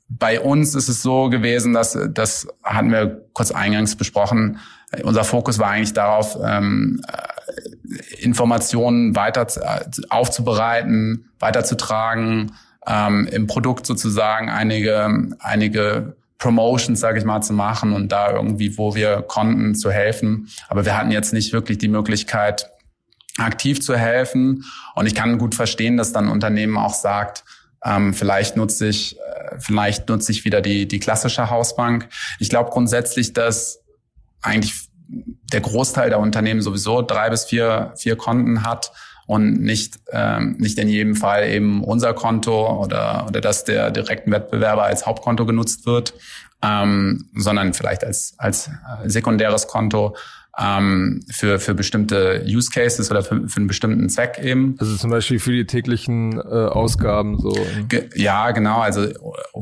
bei 0.08 0.40
uns 0.40 0.74
ist 0.74 0.88
es 0.88 1.00
so 1.00 1.30
gewesen, 1.30 1.72
dass 1.72 1.96
das 2.10 2.48
hatten 2.62 2.90
wir 2.90 3.24
kurz 3.32 3.52
eingangs 3.52 3.96
besprochen. 3.96 4.58
Unser 5.02 5.24
Fokus 5.24 5.58
war 5.58 5.70
eigentlich 5.70 5.92
darauf, 5.92 6.38
ähm, 6.44 7.02
äh, 7.06 8.22
Informationen 8.22 9.14
weiter 9.14 9.46
aufzubereiten, 10.10 11.30
weiterzutragen, 11.38 12.52
ähm, 12.86 13.26
im 13.30 13.46
Produkt 13.46 13.86
sozusagen 13.86 14.50
einige 14.50 15.36
einige 15.38 16.16
Promotions, 16.38 17.00
sage 17.00 17.18
ich 17.18 17.24
mal, 17.24 17.40
zu 17.40 17.52
machen 17.52 17.92
und 17.92 18.12
da 18.12 18.32
irgendwie, 18.32 18.76
wo 18.76 18.94
wir 18.94 19.22
konnten, 19.22 19.74
zu 19.74 19.90
helfen. 19.90 20.48
Aber 20.68 20.84
wir 20.84 20.96
hatten 20.96 21.10
jetzt 21.10 21.32
nicht 21.32 21.52
wirklich 21.52 21.78
die 21.78 21.88
Möglichkeit, 21.88 22.70
aktiv 23.38 23.80
zu 23.80 23.96
helfen. 23.96 24.64
Und 24.94 25.06
ich 25.06 25.14
kann 25.14 25.38
gut 25.38 25.54
verstehen, 25.54 25.96
dass 25.96 26.12
dann 26.12 26.28
Unternehmen 26.28 26.76
auch 26.76 26.94
sagt, 26.94 27.44
ähm, 27.84 28.14
vielleicht 28.14 28.56
nutze 28.56 28.88
ich, 28.88 29.18
äh, 29.18 29.58
vielleicht 29.58 30.08
nutze 30.08 30.32
ich 30.32 30.44
wieder 30.44 30.60
die, 30.60 30.86
die 30.86 31.00
klassische 31.00 31.50
Hausbank. 31.50 32.08
Ich 32.38 32.48
glaube 32.48 32.70
grundsätzlich, 32.70 33.32
dass 33.32 33.83
eigentlich 34.44 34.88
der 35.52 35.60
Großteil 35.60 36.10
der 36.10 36.18
Unternehmen 36.18 36.62
sowieso 36.62 37.02
drei 37.02 37.30
bis 37.30 37.44
vier, 37.44 37.92
vier 37.96 38.16
Konten 38.16 38.64
hat 38.64 38.92
und 39.26 39.60
nicht, 39.60 39.98
ähm, 40.12 40.56
nicht 40.58 40.78
in 40.78 40.88
jedem 40.88 41.16
Fall 41.16 41.48
eben 41.48 41.82
unser 41.82 42.12
Konto 42.12 42.82
oder, 42.82 43.26
oder 43.28 43.40
das 43.40 43.64
der 43.64 43.90
direkten 43.90 44.30
Wettbewerber 44.30 44.84
als 44.84 45.06
Hauptkonto 45.06 45.46
genutzt 45.46 45.86
wird, 45.86 46.14
ähm, 46.62 47.30
sondern 47.34 47.72
vielleicht 47.72 48.04
als, 48.04 48.34
als 48.38 48.70
sekundäres 49.04 49.66
Konto. 49.66 50.14
ähm, 50.58 51.24
für, 51.30 51.58
für 51.58 51.74
bestimmte 51.74 52.44
Use 52.46 52.70
Cases 52.70 53.10
oder 53.10 53.22
für, 53.22 53.48
für 53.48 53.56
einen 53.56 53.66
bestimmten 53.66 54.08
Zweck 54.08 54.38
eben. 54.42 54.76
Also 54.78 54.96
zum 54.96 55.10
Beispiel 55.10 55.40
für 55.40 55.52
die 55.52 55.66
täglichen 55.66 56.38
äh, 56.38 56.40
Ausgaben 56.40 57.38
so. 57.40 57.56
Ge 57.88 58.08
ja, 58.14 58.50
genau, 58.52 58.80
also 58.80 59.06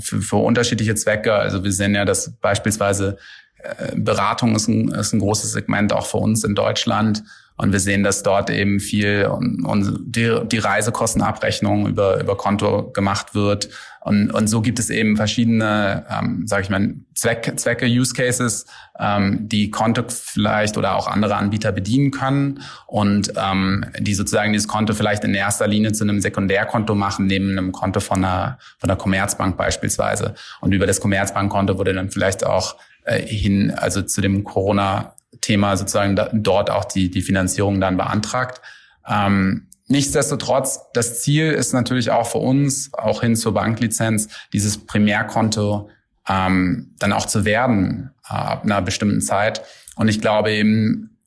für, 0.00 0.20
für 0.20 0.36
unterschiedliche 0.36 0.94
Zwecke. 0.94 1.32
Also 1.32 1.64
wir 1.64 1.72
sehen 1.72 1.94
ja, 1.94 2.04
dass 2.04 2.36
beispielsweise 2.40 3.16
äh, 3.16 3.51
Beratung 3.94 4.54
ist 4.54 4.68
ein, 4.68 4.88
ist 4.88 5.12
ein 5.12 5.20
großes 5.20 5.52
Segment 5.52 5.92
auch 5.92 6.06
für 6.06 6.18
uns 6.18 6.44
in 6.44 6.54
Deutschland. 6.54 7.22
Und 7.56 7.70
wir 7.70 7.80
sehen, 7.80 8.02
dass 8.02 8.22
dort 8.22 8.50
eben 8.50 8.80
viel 8.80 9.26
und, 9.26 9.64
und 9.64 9.98
die, 10.06 10.40
die 10.46 10.58
Reisekostenabrechnung 10.58 11.86
über, 11.86 12.20
über 12.20 12.36
Konto 12.36 12.90
gemacht 12.90 13.34
wird. 13.34 13.68
Und, 14.00 14.32
und 14.32 14.48
so 14.48 14.62
gibt 14.62 14.80
es 14.80 14.90
eben 14.90 15.16
verschiedene, 15.16 16.04
ähm, 16.10 16.44
sage 16.46 16.62
ich 16.62 16.70
mal, 16.70 16.94
Zweck, 17.14 17.52
Zwecke, 17.56 17.86
Use 17.86 18.14
Cases, 18.14 18.66
ähm, 18.98 19.48
die 19.48 19.70
Konto 19.70 20.02
vielleicht 20.08 20.76
oder 20.76 20.96
auch 20.96 21.06
andere 21.06 21.36
Anbieter 21.36 21.70
bedienen 21.70 22.10
können 22.10 22.62
und 22.88 23.32
ähm, 23.36 23.84
die 24.00 24.14
sozusagen 24.14 24.52
dieses 24.52 24.66
Konto 24.66 24.92
vielleicht 24.94 25.22
in 25.22 25.34
erster 25.34 25.68
Linie 25.68 25.92
zu 25.92 26.02
einem 26.02 26.20
Sekundärkonto 26.20 26.96
machen, 26.96 27.26
neben 27.26 27.50
einem 27.50 27.70
Konto 27.70 28.00
von 28.00 28.24
einer, 28.24 28.58
von 28.78 28.90
einer 28.90 28.98
Commerzbank 28.98 29.56
beispielsweise. 29.56 30.34
Und 30.60 30.72
über 30.72 30.86
das 30.86 31.00
Commerzbankkonto 31.00 31.78
wurde 31.78 31.94
dann 31.94 32.10
vielleicht 32.10 32.44
auch 32.44 32.76
äh, 33.04 33.20
hin, 33.20 33.70
also 33.70 34.02
zu 34.02 34.20
dem 34.20 34.44
Corona 34.44 35.14
Thema 35.40 35.76
sozusagen 35.76 36.16
da, 36.16 36.30
dort 36.32 36.70
auch 36.70 36.84
die, 36.84 37.10
die 37.10 37.22
Finanzierung 37.22 37.80
dann 37.80 37.96
beantragt. 37.96 38.60
Ähm, 39.08 39.68
nichtsdestotrotz, 39.88 40.80
das 40.94 41.22
Ziel 41.22 41.50
ist 41.52 41.72
natürlich 41.72 42.10
auch 42.10 42.26
für 42.26 42.38
uns, 42.38 42.92
auch 42.94 43.22
hin 43.22 43.36
zur 43.36 43.54
Banklizenz, 43.54 44.28
dieses 44.52 44.78
Primärkonto 44.86 45.90
ähm, 46.28 46.94
dann 46.98 47.12
auch 47.12 47.26
zu 47.26 47.44
werden 47.44 48.10
äh, 48.28 48.34
ab 48.34 48.64
einer 48.64 48.82
bestimmten 48.82 49.20
Zeit. 49.20 49.62
Und 49.96 50.08
ich 50.08 50.20
glaube 50.20 50.52
eben, 50.52 51.18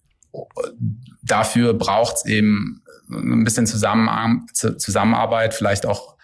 dafür 1.21 1.73
braucht 1.73 2.17
es 2.17 2.25
eben 2.25 2.81
ein 3.09 3.43
bisschen 3.43 3.67
Zusammen 3.67 4.47
Zusammenarbeit, 4.53 5.53
vielleicht 5.53 5.85
auch 5.85 6.15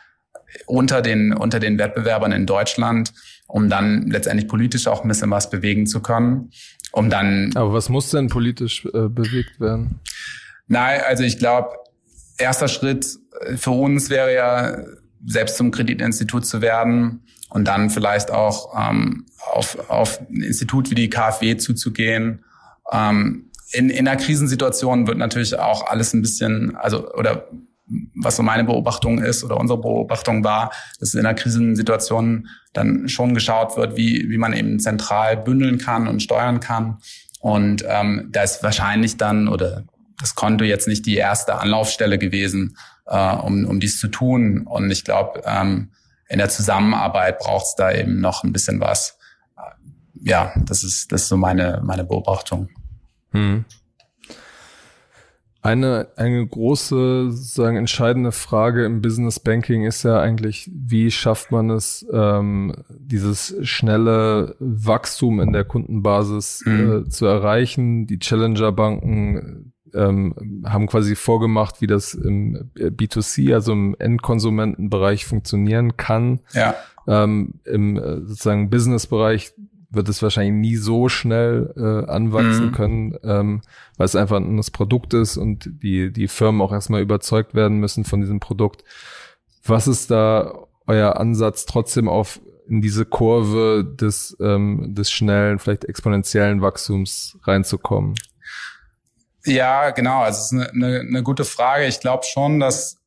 unter 0.65 1.01
den, 1.01 1.33
unter 1.33 1.59
den 1.59 1.77
Wettbewerbern 1.77 2.31
in 2.31 2.45
Deutschland, 2.45 3.13
um 3.51 3.69
dann 3.69 4.07
letztendlich 4.09 4.47
politisch 4.47 4.87
auch 4.87 5.03
ein 5.03 5.07
bisschen 5.07 5.31
was 5.31 5.49
bewegen 5.49 5.85
zu 5.85 6.01
können 6.01 6.51
um 6.91 7.09
dann. 7.09 7.51
Aber 7.55 7.73
was 7.73 7.89
muss 7.89 8.09
denn 8.09 8.27
politisch 8.27 8.85
äh, 8.85 9.07
bewegt 9.07 9.59
werden? 9.59 9.99
Nein, 10.67 11.01
also 11.05 11.23
ich 11.23 11.39
glaube, 11.39 11.69
erster 12.37 12.67
Schritt 12.67 13.17
äh, 13.41 13.57
für 13.57 13.71
uns 13.71 14.09
wäre 14.09 14.33
ja, 14.33 14.77
selbst 15.25 15.57
zum 15.57 15.71
Kreditinstitut 15.71 16.45
zu 16.45 16.61
werden 16.61 17.21
und 17.49 17.67
dann 17.67 17.89
vielleicht 17.89 18.31
auch 18.31 18.73
ähm, 18.77 19.25
auf, 19.53 19.77
auf 19.89 20.19
ein 20.21 20.41
Institut 20.41 20.89
wie 20.89 20.95
die 20.95 21.09
KfW 21.09 21.57
zuzugehen. 21.57 22.43
Ähm, 22.91 23.51
in, 23.71 23.89
in 23.89 24.07
einer 24.07 24.17
Krisensituation 24.17 25.05
wird 25.07 25.17
natürlich 25.17 25.57
auch 25.59 25.85
alles 25.87 26.13
ein 26.13 26.21
bisschen, 26.21 26.75
also 26.75 27.13
oder 27.13 27.49
was 28.15 28.37
so 28.37 28.43
meine 28.43 28.63
Beobachtung 28.63 29.21
ist 29.21 29.43
oder 29.43 29.57
unsere 29.57 29.79
Beobachtung 29.79 30.43
war, 30.43 30.71
dass 30.99 31.13
in 31.13 31.21
einer 31.21 31.33
Krisensituation 31.33 32.47
dann 32.73 33.09
schon 33.09 33.33
geschaut 33.33 33.75
wird, 33.75 33.97
wie, 33.97 34.29
wie 34.29 34.37
man 34.37 34.53
eben 34.53 34.79
zentral 34.79 35.37
bündeln 35.37 35.77
kann 35.77 36.07
und 36.07 36.21
steuern 36.21 36.59
kann. 36.59 36.99
Und 37.41 37.83
ähm, 37.87 38.29
da 38.31 38.43
ist 38.43 38.63
wahrscheinlich 38.63 39.17
dann 39.17 39.47
oder 39.47 39.83
das 40.19 40.35
Konto 40.35 40.63
jetzt 40.63 40.87
nicht 40.87 41.05
die 41.05 41.17
erste 41.17 41.59
Anlaufstelle 41.59 42.17
gewesen, 42.17 42.77
äh, 43.07 43.35
um, 43.35 43.65
um 43.65 43.79
dies 43.79 43.99
zu 43.99 44.07
tun. 44.07 44.61
Und 44.67 44.91
ich 44.91 45.03
glaube, 45.03 45.41
ähm, 45.45 45.91
in 46.29 46.37
der 46.37 46.49
Zusammenarbeit 46.49 47.39
braucht 47.39 47.65
es 47.65 47.75
da 47.75 47.91
eben 47.91 48.21
noch 48.21 48.43
ein 48.43 48.53
bisschen 48.53 48.79
was. 48.79 49.17
Ja, 50.23 50.53
das 50.65 50.83
ist, 50.83 51.11
das 51.11 51.23
ist 51.23 51.27
so 51.27 51.37
meine, 51.37 51.81
meine 51.83 52.03
Beobachtung. 52.03 52.69
Hm. 53.31 53.65
Eine, 55.63 56.07
eine 56.15 56.47
große, 56.47 57.31
sozusagen 57.31 57.77
entscheidende 57.77 58.31
Frage 58.31 58.83
im 58.83 59.01
Business 59.01 59.39
Banking 59.39 59.85
ist 59.85 60.01
ja 60.01 60.19
eigentlich, 60.19 60.71
wie 60.73 61.11
schafft 61.11 61.51
man 61.51 61.69
es, 61.69 62.03
ähm, 62.11 62.73
dieses 62.89 63.55
schnelle 63.61 64.55
Wachstum 64.59 65.39
in 65.39 65.53
der 65.53 65.63
Kundenbasis 65.63 66.63
mhm. 66.65 67.05
äh, 67.05 67.09
zu 67.09 67.27
erreichen? 67.27 68.07
Die 68.07 68.17
Challenger-Banken 68.17 69.73
ähm, 69.93 70.63
haben 70.65 70.87
quasi 70.87 71.15
vorgemacht, 71.15 71.79
wie 71.79 71.87
das 71.87 72.15
im 72.15 72.71
B2C, 72.75 73.53
also 73.53 73.73
im 73.73 73.95
Endkonsumentenbereich 73.99 75.25
funktionieren 75.25 75.95
kann. 75.95 76.39
Ja. 76.53 76.75
Ähm, 77.07 77.55
Im 77.65 77.97
äh, 77.97 78.21
sozusagen 78.21 78.69
Business-Bereich 78.69 79.53
wird 79.91 80.09
es 80.09 80.23
wahrscheinlich 80.23 80.53
nie 80.53 80.75
so 80.77 81.09
schnell 81.09 81.73
äh, 81.75 82.09
anwachsen 82.09 82.67
mhm. 82.67 82.71
können, 82.71 83.17
ähm, 83.23 83.61
weil 83.97 84.05
es 84.05 84.15
einfach 84.15 84.37
ein 84.37 84.45
anderes 84.45 84.71
Produkt 84.71 85.13
ist 85.13 85.37
und 85.37 85.69
die, 85.83 86.11
die 86.11 86.27
Firmen 86.27 86.61
auch 86.61 86.71
erstmal 86.71 87.01
überzeugt 87.01 87.53
werden 87.53 87.77
müssen 87.77 88.05
von 88.05 88.21
diesem 88.21 88.39
Produkt. 88.39 88.83
Was 89.63 89.87
ist 89.87 90.09
da 90.09 90.65
euer 90.87 91.17
Ansatz, 91.17 91.65
trotzdem 91.65 92.07
auf 92.07 92.39
in 92.67 92.81
diese 92.81 93.05
Kurve 93.05 93.83
des, 93.83 94.35
ähm, 94.39 94.95
des 94.95 95.11
schnellen, 95.11 95.59
vielleicht 95.59 95.85
exponentiellen 95.85 96.61
Wachstums 96.61 97.37
reinzukommen? 97.43 98.15
Ja, 99.45 99.89
genau. 99.89 100.21
Also 100.21 100.39
es 100.39 100.45
ist 100.45 100.53
eine, 100.53 100.69
eine, 100.69 100.99
eine 101.01 101.23
gute 101.23 101.43
Frage. 101.43 101.85
Ich 101.85 101.99
glaube 101.99 102.23
schon, 102.23 102.59
dass 102.59 102.97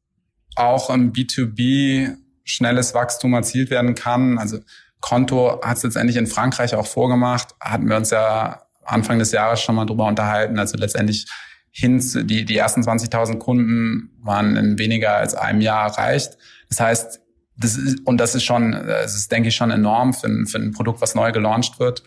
auch 0.56 0.90
im 0.90 1.12
B2B 1.12 2.16
schnelles 2.44 2.94
Wachstum 2.94 3.32
erzielt 3.32 3.70
werden 3.70 3.94
kann. 3.94 4.38
Also 4.38 4.58
Konto 5.04 5.60
hat 5.62 5.76
es 5.76 5.82
letztendlich 5.82 6.16
in 6.16 6.26
Frankreich 6.26 6.74
auch 6.74 6.86
vorgemacht, 6.86 7.54
hatten 7.60 7.90
wir 7.90 7.96
uns 7.96 8.08
ja 8.08 8.62
Anfang 8.86 9.18
des 9.18 9.32
Jahres 9.32 9.60
schon 9.60 9.74
mal 9.74 9.84
drüber 9.84 10.06
unterhalten. 10.06 10.58
Also 10.58 10.78
letztendlich 10.78 11.26
hin 11.70 12.00
zu, 12.00 12.24
die, 12.24 12.46
die 12.46 12.56
ersten 12.56 12.80
20.000 12.80 13.36
Kunden 13.36 14.16
waren 14.22 14.56
in 14.56 14.78
weniger 14.78 15.16
als 15.16 15.34
einem 15.34 15.60
Jahr 15.60 15.90
erreicht. 15.90 16.38
Das 16.70 16.80
heißt, 16.80 17.20
das 17.58 17.76
ist, 17.76 18.00
und 18.06 18.16
das 18.16 18.34
ist 18.34 18.44
schon, 18.44 18.72
das 18.72 19.14
ist, 19.14 19.30
denke 19.30 19.50
ich, 19.50 19.54
schon 19.54 19.70
enorm 19.70 20.14
für 20.14 20.26
ein, 20.26 20.46
für 20.46 20.56
ein 20.56 20.72
Produkt, 20.72 21.02
was 21.02 21.14
neu 21.14 21.32
gelauncht 21.32 21.78
wird. 21.78 22.02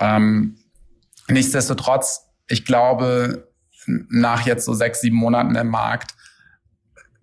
Ähm, 0.00 0.56
nichtsdestotrotz, 1.28 2.26
ich 2.48 2.64
glaube, 2.64 3.48
nach 3.86 4.44
jetzt 4.44 4.64
so 4.64 4.74
sechs, 4.74 5.02
sieben 5.02 5.16
Monaten 5.16 5.54
im 5.54 5.68
Markt, 5.68 6.16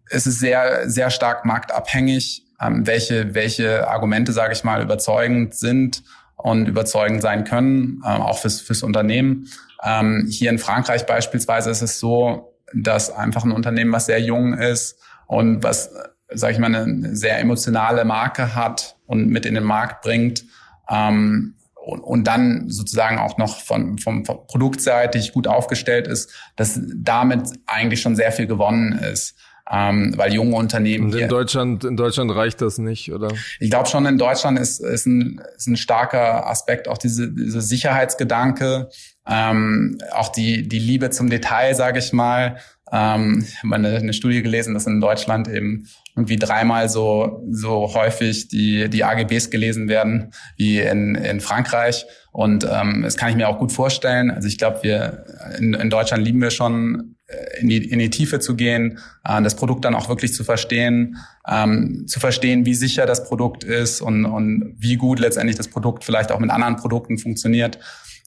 ist 0.09 0.25
es 0.25 0.39
sehr, 0.39 0.89
sehr 0.89 1.09
stark 1.09 1.43
marktabhängig 1.43 2.46
ähm, 2.61 2.87
welche, 2.87 3.33
welche 3.35 3.87
Argumente, 3.87 4.33
sage 4.33 4.53
ich 4.53 4.63
mal, 4.63 4.81
überzeugend 4.81 5.55
sind 5.55 6.03
und 6.35 6.67
überzeugend 6.67 7.21
sein 7.21 7.43
können, 7.43 8.01
ähm, 8.05 8.21
auch 8.21 8.39
fürs, 8.39 8.61
fürs 8.61 8.83
Unternehmen. 8.83 9.47
Ähm, 9.83 10.27
hier 10.29 10.49
in 10.49 10.59
Frankreich 10.59 11.05
beispielsweise 11.05 11.69
ist 11.69 11.81
es 11.81 11.99
so, 11.99 12.53
dass 12.73 13.11
einfach 13.11 13.43
ein 13.43 13.51
Unternehmen, 13.51 13.91
was 13.91 14.07
sehr 14.07 14.21
jung 14.21 14.53
ist 14.53 14.99
und 15.27 15.63
was, 15.63 15.91
sage 16.29 16.53
ich 16.53 16.59
mal, 16.59 16.73
eine 16.73 17.15
sehr 17.15 17.39
emotionale 17.39 18.05
Marke 18.05 18.55
hat 18.55 18.97
und 19.05 19.29
mit 19.29 19.45
in 19.45 19.55
den 19.55 19.63
Markt 19.63 20.01
bringt, 20.01 20.45
ähm, 20.89 21.53
und, 21.87 22.27
dann 22.27 22.69
sozusagen 22.69 23.17
auch 23.17 23.37
noch 23.37 23.61
von, 23.61 23.97
vom, 23.97 24.25
vom 24.25 24.45
produktseitig 24.47 25.31
gut 25.31 25.47
aufgestellt 25.47 26.05
ist, 26.05 26.33
dass 26.57 26.79
damit 26.83 27.47
eigentlich 27.65 28.01
schon 28.01 28.17
sehr 28.17 28.33
viel 28.33 28.45
gewonnen 28.45 28.91
ist 28.91 29.37
ähm, 29.69 30.13
weil 30.15 30.33
junge 30.33 30.55
Unternehmen. 30.55 31.05
Und 31.05 31.13
in 31.13 31.19
hier, 31.19 31.27
Deutschland, 31.27 31.83
in 31.83 31.97
Deutschland 31.97 32.31
reicht 32.31 32.61
das 32.61 32.77
nicht, 32.77 33.11
oder? 33.11 33.29
Ich 33.59 33.69
glaube 33.69 33.89
schon, 33.89 34.05
in 34.05 34.17
Deutschland 34.17 34.57
ist, 34.57 34.79
ist, 34.79 35.05
ein, 35.05 35.41
ist 35.55 35.67
ein 35.67 35.77
starker 35.77 36.47
Aspekt 36.47 36.87
auch 36.87 36.97
diese, 36.97 37.31
diese 37.31 37.61
Sicherheitsgedanke, 37.61 38.89
ähm, 39.27 39.97
auch 40.13 40.29
die, 40.29 40.67
die 40.67 40.79
Liebe 40.79 41.09
zum 41.09 41.29
Detail, 41.29 41.75
sage 41.75 41.99
ich 41.99 42.13
mal. 42.13 42.57
Ähm, 42.91 43.45
ich 43.45 43.61
habe 43.61 43.75
eine, 43.75 43.97
eine 43.97 44.13
Studie 44.13 44.41
gelesen, 44.41 44.73
dass 44.73 44.87
in 44.87 45.01
Deutschland 45.01 45.49
eben 45.49 45.87
irgendwie 46.15 46.37
dreimal 46.37 46.87
so, 46.87 47.45
so 47.51 47.93
häufig 47.93 48.47
die, 48.47 48.89
die 48.89 49.03
AGBs 49.03 49.49
gelesen 49.49 49.89
werden 49.89 50.31
wie 50.55 50.79
in, 50.79 51.15
in 51.15 51.41
Frankreich. 51.41 52.05
Und 52.31 52.65
ähm, 52.71 53.01
das 53.03 53.17
kann 53.17 53.29
ich 53.29 53.35
mir 53.35 53.49
auch 53.49 53.57
gut 53.57 53.73
vorstellen. 53.73 54.31
Also 54.31 54.47
ich 54.47 54.57
glaube, 54.57 54.79
wir 54.83 55.25
in, 55.57 55.73
in 55.73 55.89
Deutschland 55.89 56.23
lieben 56.23 56.41
wir 56.41 56.51
schon 56.51 57.16
in 57.59 57.67
die, 57.67 57.89
in 57.89 57.99
die 57.99 58.09
Tiefe 58.09 58.39
zu 58.39 58.55
gehen, 58.55 58.99
äh, 59.25 59.41
das 59.41 59.55
Produkt 59.55 59.83
dann 59.85 59.95
auch 59.95 60.09
wirklich 60.09 60.33
zu 60.33 60.43
verstehen, 60.43 61.17
ähm, 61.47 62.05
zu 62.07 62.19
verstehen, 62.19 62.65
wie 62.65 62.75
sicher 62.75 63.05
das 63.05 63.27
Produkt 63.27 63.63
ist 63.63 64.01
und, 64.01 64.25
und 64.25 64.75
wie 64.77 64.95
gut 64.95 65.19
letztendlich 65.19 65.57
das 65.57 65.67
Produkt 65.67 66.03
vielleicht 66.03 66.31
auch 66.31 66.39
mit 66.39 66.49
anderen 66.49 66.77
Produkten 66.77 67.17
funktioniert. 67.17 67.79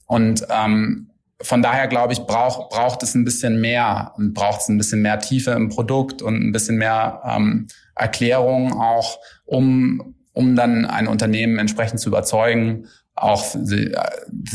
Und 0.05 0.45
ähm, 0.49 1.09
von 1.41 1.63
daher 1.63 1.87
glaube 1.87 2.13
ich, 2.13 2.19
braucht 2.19 2.69
braucht 2.69 3.01
es 3.01 3.15
ein 3.15 3.25
bisschen 3.25 3.59
mehr 3.59 4.13
und 4.17 4.33
braucht 4.33 4.61
es 4.61 4.69
ein 4.69 4.77
bisschen 4.77 5.01
mehr 5.01 5.19
Tiefe 5.19 5.51
im 5.51 5.69
Produkt 5.69 6.21
und 6.21 6.35
ein 6.35 6.51
bisschen 6.51 6.77
mehr 6.77 7.21
ähm, 7.25 7.67
Erklärung 7.95 8.73
auch, 8.73 9.19
um, 9.45 10.15
um 10.33 10.55
dann 10.55 10.85
ein 10.85 11.07
Unternehmen 11.07 11.57
entsprechend 11.57 11.99
zu 11.99 12.09
überzeugen, 12.09 12.85
auch 13.15 13.55
äh, 13.55 13.91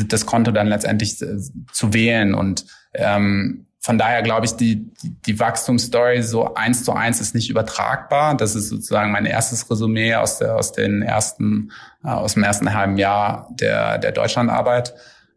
das 0.07 0.27
Konto 0.27 0.53
dann 0.53 0.69
letztendlich 0.69 1.17
zu 1.19 1.93
wählen. 1.93 2.35
Und 2.35 2.67
ähm, 2.95 3.66
von 3.87 3.99
daher 3.99 4.23
glaube 4.23 4.47
ich, 4.47 4.57
die, 4.57 4.91
die, 5.01 5.15
die 5.27 5.39
Wachstumsstory 5.39 6.21
so 6.21 6.55
eins 6.55 6.83
zu 6.83 6.93
eins 6.93 7.21
ist 7.21 7.37
nicht 7.37 7.49
übertragbar. 7.49 8.37
Das 8.37 8.57
ist 8.57 8.69
sozusagen 8.69 9.13
mein 9.13 9.27
erstes 9.27 9.71
Resümee 9.71 10.17
aus 10.17 10.39
der, 10.39 10.57
aus 10.57 10.73
den 10.73 11.03
ersten, 11.03 11.71
äh, 12.03 12.09
aus 12.09 12.35
dem 12.35 12.43
ersten 12.43 12.75
halben 12.75 12.99
Jahr 12.99 13.49
der, 13.53 13.99
der 13.99 14.11
Deutschlandarbeit. 14.11 14.93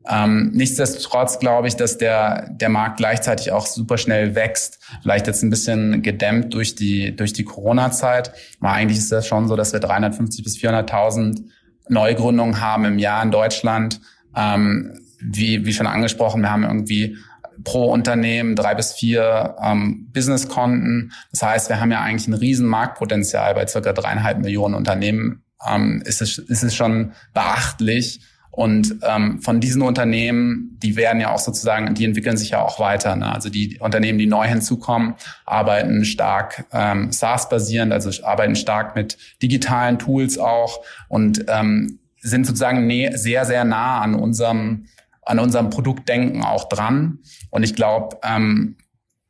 Ähm, 0.09 0.49
nichtsdestotrotz 0.51 1.37
glaube 1.37 1.67
ich, 1.67 1.75
dass 1.75 1.99
der, 1.99 2.49
der 2.49 2.69
Markt 2.69 2.97
gleichzeitig 2.97 3.51
auch 3.51 3.67
super 3.67 3.99
schnell 3.99 4.33
wächst. 4.33 4.79
Vielleicht 5.03 5.27
jetzt 5.27 5.43
ein 5.43 5.51
bisschen 5.51 6.01
gedämmt 6.01 6.51
durch 6.55 6.73
die, 6.73 7.15
durch 7.15 7.33
die 7.33 7.43
Corona-Zeit. 7.43 8.31
Aber 8.59 8.71
eigentlich 8.71 8.97
ist 8.97 9.11
das 9.11 9.27
schon 9.27 9.47
so, 9.47 9.55
dass 9.55 9.73
wir 9.73 9.79
350 9.79 10.43
bis 10.43 10.57
400.000 10.57 11.43
Neugründungen 11.87 12.59
haben 12.59 12.85
im 12.85 12.97
Jahr 12.97 13.21
in 13.21 13.29
Deutschland. 13.29 14.01
Ähm, 14.35 15.01
wie, 15.21 15.67
wie 15.67 15.73
schon 15.73 15.85
angesprochen, 15.85 16.41
wir 16.41 16.49
haben 16.49 16.63
irgendwie 16.63 17.15
pro 17.63 17.91
Unternehmen 17.91 18.55
drei 18.55 18.75
bis 18.75 18.93
vier 18.93 19.55
ähm, 19.63 20.09
Businesskonten. 20.13 21.11
Das 21.31 21.43
heißt, 21.43 21.69
wir 21.69 21.79
haben 21.79 21.91
ja 21.91 22.01
eigentlich 22.01 22.27
ein 22.27 22.33
riesen 22.33 22.67
Marktpotenzial 22.67 23.53
bei 23.53 23.67
circa 23.67 23.93
dreieinhalb 23.93 24.39
Millionen 24.39 24.75
Unternehmen. 24.75 25.43
Ähm, 25.67 26.01
ist, 26.05 26.21
es, 26.21 26.37
ist 26.37 26.63
es 26.63 26.75
schon 26.75 27.11
beachtlich. 27.33 28.21
Und 28.51 28.95
ähm, 29.03 29.41
von 29.41 29.59
diesen 29.59 29.81
Unternehmen, 29.81 30.77
die 30.81 30.95
werden 30.95 31.21
ja 31.21 31.31
auch 31.31 31.39
sozusagen, 31.39 31.93
die 31.93 32.03
entwickeln 32.03 32.35
sich 32.35 32.49
ja 32.49 32.61
auch 32.61 32.79
weiter. 32.79 33.15
Ne? 33.15 33.31
Also 33.31 33.49
die 33.49 33.77
Unternehmen, 33.79 34.17
die 34.17 34.25
neu 34.25 34.47
hinzukommen, 34.47 35.15
arbeiten 35.45 36.03
stark 36.03 36.65
ähm, 36.73 37.11
SaaS-basierend, 37.11 37.93
also 37.93 38.11
arbeiten 38.23 38.55
stark 38.55 38.95
mit 38.95 39.17
digitalen 39.41 39.99
Tools 39.99 40.37
auch 40.37 40.83
und 41.07 41.45
ähm, 41.47 41.99
sind 42.21 42.45
sozusagen 42.45 42.89
sehr, 43.17 43.45
sehr 43.45 43.63
nah 43.63 44.01
an 44.01 44.15
unserem 44.15 44.87
an 45.29 45.39
unserem 45.39 45.69
Produktdenken 45.69 46.43
auch 46.43 46.67
dran. 46.67 47.19
Und 47.51 47.63
ich 47.63 47.75
glaube, 47.75 48.17
ähm, 48.23 48.77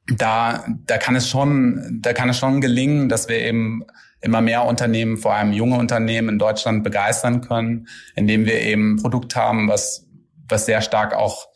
da, 0.08 0.66
da 0.86 0.98
kann 0.98 1.16
es 1.16 1.28
schon, 1.30 2.00
da 2.02 2.14
kann 2.14 2.30
es 2.30 2.38
schon 2.38 2.62
gelingen, 2.62 3.10
dass 3.10 3.28
wir 3.28 3.40
eben 3.40 3.84
immer 4.22 4.42
mehr 4.42 4.66
Unternehmen, 4.66 5.18
vor 5.18 5.34
allem 5.34 5.52
junge 5.52 5.78
Unternehmen 5.78 6.30
in 6.30 6.40
Deutschland 6.40 6.84
begeistern 6.84 7.42
können, 7.42 7.88
indem 8.16 8.46
wir 8.46 8.62
eben 8.62 8.94
ein 8.94 9.02
Produkt 9.02 9.36
haben, 9.36 9.68
was, 9.68 10.08
was 10.48 10.66
sehr 10.66 10.82
stark 10.82 11.14
auch 11.14 11.48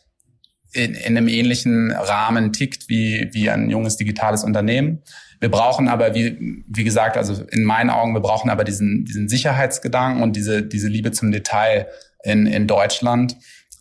in, 0.73 0.93
in 0.93 1.17
einem 1.17 1.29
ähnlichen 1.29 1.91
Rahmen 1.91 2.51
tickt 2.51 2.89
wie, 2.89 3.29
wie 3.31 3.49
ein 3.49 3.69
junges 3.69 3.95
digitales 3.95 4.43
Unternehmen. 4.43 5.03
Wir 5.39 5.51
brauchen 5.51 5.87
aber, 5.87 6.15
wie, 6.15 6.63
wie 6.67 6.83
gesagt, 6.83 7.15
also 7.15 7.43
in 7.51 7.63
meinen 7.63 7.89
Augen, 7.89 8.13
wir 8.13 8.21
brauchen 8.21 8.49
aber 8.49 8.63
diesen, 8.63 9.05
diesen 9.05 9.29
Sicherheitsgedanken 9.29 10.21
und 10.21 10.35
diese, 10.35 10.63
diese 10.63 10.89
Liebe 10.89 11.11
zum 11.11 11.31
Detail 11.31 11.87
in, 12.23 12.45
in 12.45 12.67
Deutschland 12.67 13.37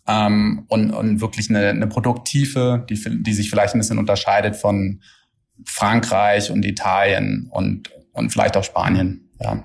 ähm, 0.07 0.65
und, 0.67 0.91
und 0.91 1.21
wirklich 1.21 1.49
eine, 1.49 1.69
eine 1.69 1.87
Produkttiefe, 1.87 2.85
die, 2.89 3.01
die 3.23 3.33
sich 3.33 3.49
vielleicht 3.49 3.75
ein 3.75 3.79
bisschen 3.79 3.99
unterscheidet 3.99 4.55
von 4.55 5.01
Frankreich 5.65 6.51
und 6.51 6.65
Italien 6.65 7.49
und, 7.51 7.91
und 8.11 8.31
vielleicht 8.31 8.57
auch 8.57 8.63
Spanien. 8.63 9.29
Ja. 9.39 9.63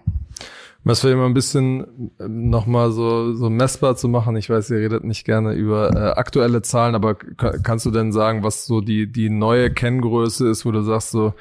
Was 0.85 1.03
wir 1.05 1.12
immer 1.12 1.27
ein 1.27 1.35
bisschen 1.35 2.12
ähm, 2.20 2.51
nochmal 2.51 2.92
so, 2.92 3.35
so 3.35 3.51
messbar 3.51 3.96
zu 3.96 4.09
machen. 4.09 4.37
Ich 4.37 4.48
weiß, 4.48 4.70
ihr 4.70 4.79
redet 4.79 5.05
nicht 5.05 5.24
gerne 5.24 5.53
über 5.53 5.90
äh, 5.94 6.18
aktuelle 6.18 6.62
Zahlen, 6.62 6.94
aber 6.94 7.16
kannst 7.16 7.85
du 7.85 7.90
denn 7.90 8.12
sagen, 8.12 8.42
was 8.42 8.64
so 8.64 8.81
die, 8.81 9.11
die 9.11 9.29
neue 9.29 9.70
Kenngröße 9.70 10.48
ist, 10.48 10.64
wo 10.64 10.70
du 10.70 10.83
sagst, 10.83 11.11
so, 11.11 11.35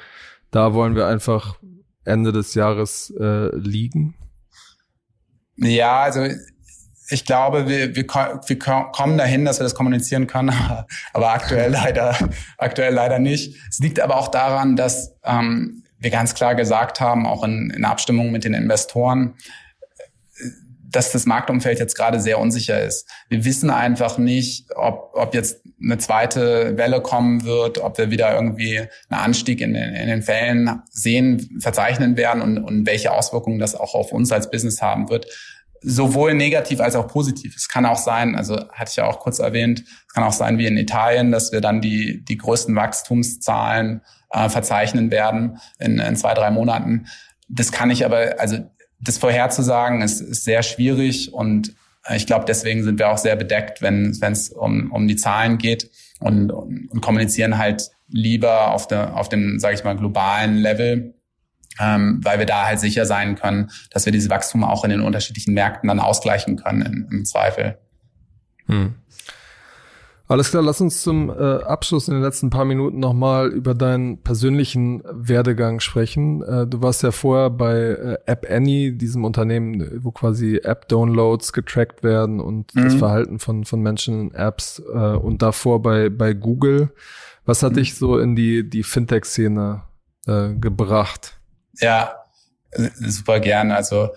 da 0.50 0.74
wollen 0.74 0.96
wir 0.96 1.06
einfach 1.06 1.58
Ende 2.04 2.32
des 2.32 2.54
Jahres 2.54 3.10
äh, 3.18 3.54
liegen? 3.56 4.14
Ja, 5.56 6.02
also 6.02 6.26
ich 7.10 7.24
glaube, 7.24 7.68
wir, 7.68 7.96
wir, 7.96 8.04
wir 8.04 8.58
kommen 8.58 9.18
dahin, 9.18 9.44
dass 9.44 9.58
wir 9.58 9.64
das 9.64 9.74
kommunizieren 9.74 10.26
können, 10.26 10.52
aber 11.12 11.32
aktuell 11.32 11.72
leider, 11.72 12.16
aktuell 12.58 12.92
leider 12.92 13.18
nicht. 13.18 13.56
Es 13.68 13.78
liegt 13.78 14.00
aber 14.00 14.16
auch 14.16 14.28
daran, 14.28 14.76
dass 14.76 15.14
ähm, 15.24 15.84
wir 15.98 16.10
ganz 16.10 16.34
klar 16.34 16.54
gesagt 16.54 17.00
haben, 17.00 17.26
auch 17.26 17.42
in, 17.44 17.70
in 17.70 17.84
Abstimmung 17.84 18.30
mit 18.30 18.44
den 18.44 18.54
Investoren, 18.54 19.34
dass 20.90 21.12
das 21.12 21.26
Marktumfeld 21.26 21.78
jetzt 21.78 21.96
gerade 21.96 22.18
sehr 22.18 22.38
unsicher 22.38 22.82
ist. 22.82 23.06
Wir 23.28 23.44
wissen 23.44 23.68
einfach 23.68 24.16
nicht, 24.16 24.68
ob, 24.74 25.10
ob 25.12 25.34
jetzt 25.34 25.60
eine 25.82 25.98
zweite 25.98 26.76
Welle 26.78 27.02
kommen 27.02 27.44
wird, 27.44 27.78
ob 27.78 27.98
wir 27.98 28.10
wieder 28.10 28.34
irgendwie 28.34 28.78
einen 28.78 29.20
Anstieg 29.20 29.60
in 29.60 29.74
den, 29.74 29.94
in 29.94 30.08
den 30.08 30.22
Fällen 30.22 30.82
sehen, 30.90 31.58
verzeichnen 31.60 32.16
werden 32.16 32.42
und, 32.42 32.58
und 32.58 32.86
welche 32.86 33.12
Auswirkungen 33.12 33.58
das 33.58 33.74
auch 33.74 33.94
auf 33.94 34.12
uns 34.12 34.32
als 34.32 34.50
Business 34.50 34.80
haben 34.80 35.10
wird 35.10 35.26
sowohl 35.80 36.34
negativ 36.34 36.80
als 36.80 36.94
auch 36.94 37.08
positiv. 37.08 37.54
Es 37.56 37.68
kann 37.68 37.86
auch 37.86 37.96
sein, 37.96 38.34
also 38.34 38.56
hatte 38.72 38.90
ich 38.90 38.96
ja 38.96 39.06
auch 39.06 39.20
kurz 39.20 39.38
erwähnt, 39.38 39.84
es 40.06 40.14
kann 40.14 40.24
auch 40.24 40.32
sein 40.32 40.58
wie 40.58 40.66
in 40.66 40.76
Italien, 40.76 41.30
dass 41.32 41.52
wir 41.52 41.60
dann 41.60 41.80
die, 41.80 42.24
die 42.24 42.36
größten 42.36 42.74
Wachstumszahlen 42.74 44.02
äh, 44.30 44.48
verzeichnen 44.48 45.10
werden 45.10 45.58
in, 45.78 45.98
in 45.98 46.16
zwei, 46.16 46.34
drei 46.34 46.50
Monaten. 46.50 47.06
Das 47.48 47.72
kann 47.72 47.90
ich 47.90 48.04
aber, 48.04 48.38
also 48.38 48.58
das 49.00 49.18
vorherzusagen 49.18 50.02
ist, 50.02 50.20
ist 50.20 50.44
sehr 50.44 50.62
schwierig 50.62 51.32
und 51.32 51.74
ich 52.14 52.26
glaube, 52.26 52.46
deswegen 52.46 52.84
sind 52.84 52.98
wir 52.98 53.10
auch 53.10 53.18
sehr 53.18 53.36
bedeckt, 53.36 53.82
wenn 53.82 54.10
es 54.10 54.50
um, 54.50 54.90
um 54.92 55.06
die 55.08 55.16
Zahlen 55.16 55.58
geht 55.58 55.90
und, 56.20 56.50
und, 56.50 56.88
und 56.90 57.00
kommunizieren 57.02 57.58
halt 57.58 57.90
lieber 58.08 58.72
auf, 58.72 58.88
der, 58.88 59.16
auf 59.16 59.28
dem, 59.28 59.58
sage 59.58 59.74
ich 59.74 59.84
mal, 59.84 59.96
globalen 59.96 60.56
Level 60.56 61.14
ähm, 61.80 62.20
weil 62.22 62.38
wir 62.38 62.46
da 62.46 62.66
halt 62.66 62.80
sicher 62.80 63.06
sein 63.06 63.34
können, 63.34 63.70
dass 63.90 64.04
wir 64.04 64.12
diese 64.12 64.30
Wachstum 64.30 64.64
auch 64.64 64.84
in 64.84 64.90
den 64.90 65.00
unterschiedlichen 65.00 65.54
Märkten 65.54 65.88
dann 65.88 66.00
ausgleichen 66.00 66.56
können 66.56 66.82
im, 66.82 67.08
im 67.10 67.24
Zweifel. 67.24 67.78
Hm. 68.66 68.94
Alles 70.30 70.50
klar, 70.50 70.62
lass 70.62 70.82
uns 70.82 71.00
zum 71.00 71.30
äh, 71.30 71.32
Abschluss 71.32 72.06
in 72.06 72.12
den 72.12 72.22
letzten 72.22 72.50
paar 72.50 72.66
Minuten 72.66 72.98
nochmal 72.98 73.48
über 73.48 73.74
deinen 73.74 74.22
persönlichen 74.22 75.02
Werdegang 75.10 75.80
sprechen. 75.80 76.42
Äh, 76.42 76.66
du 76.66 76.82
warst 76.82 77.02
ja 77.02 77.12
vorher 77.12 77.48
bei 77.48 77.76
äh, 77.78 78.18
App 78.26 78.46
Annie, 78.50 78.92
diesem 78.92 79.24
Unternehmen, 79.24 80.04
wo 80.04 80.10
quasi 80.10 80.60
App-Downloads 80.62 81.54
getrackt 81.54 82.02
werden 82.02 82.40
und 82.40 82.74
mhm. 82.74 82.82
das 82.82 82.94
Verhalten 82.96 83.38
von, 83.38 83.64
von 83.64 83.80
Menschen 83.80 84.28
in 84.28 84.34
Apps 84.34 84.82
äh, 84.92 84.98
und 84.98 85.40
davor 85.40 85.80
bei, 85.80 86.10
bei 86.10 86.34
Google. 86.34 86.90
Was 87.46 87.62
hat 87.62 87.72
mhm. 87.72 87.76
dich 87.76 87.94
so 87.94 88.18
in 88.18 88.36
die, 88.36 88.68
die 88.68 88.82
Fintech-Szene 88.82 89.84
äh, 90.26 90.52
gebracht? 90.52 91.37
Ja, 91.80 92.14
super 92.72 93.40
gern. 93.40 93.72
Also 93.72 94.10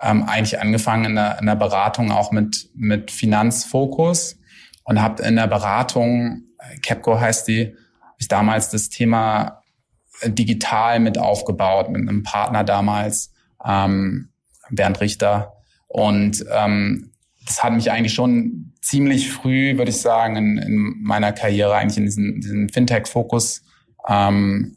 ähm, 0.00 0.24
eigentlich 0.24 0.60
angefangen 0.60 1.06
in 1.06 1.14
der, 1.16 1.38
in 1.38 1.46
der 1.46 1.56
Beratung 1.56 2.10
auch 2.10 2.32
mit, 2.32 2.70
mit 2.74 3.10
Finanzfokus 3.10 4.38
und 4.84 5.00
habe 5.02 5.22
in 5.22 5.36
der 5.36 5.46
Beratung, 5.46 6.44
Capco 6.82 7.18
heißt 7.18 7.48
die, 7.48 7.76
ich 8.18 8.28
damals 8.28 8.70
das 8.70 8.88
Thema 8.88 9.62
digital 10.24 11.00
mit 11.00 11.18
aufgebaut, 11.18 11.90
mit 11.90 12.02
einem 12.02 12.22
Partner 12.22 12.64
damals, 12.64 13.32
ähm, 13.64 14.30
Bernd 14.70 15.00
Richter. 15.00 15.54
Und 15.88 16.44
ähm, 16.52 17.12
das 17.46 17.62
hat 17.62 17.72
mich 17.72 17.90
eigentlich 17.90 18.14
schon 18.14 18.74
ziemlich 18.80 19.30
früh, 19.30 19.76
würde 19.76 19.90
ich 19.90 20.00
sagen, 20.00 20.36
in, 20.36 20.58
in 20.58 21.02
meiner 21.02 21.32
Karriere 21.32 21.74
eigentlich 21.74 21.98
in 21.98 22.04
diesen, 22.04 22.40
diesen 22.40 22.68
Fintech-Fokus 22.68 23.62
ähm, 24.08 24.76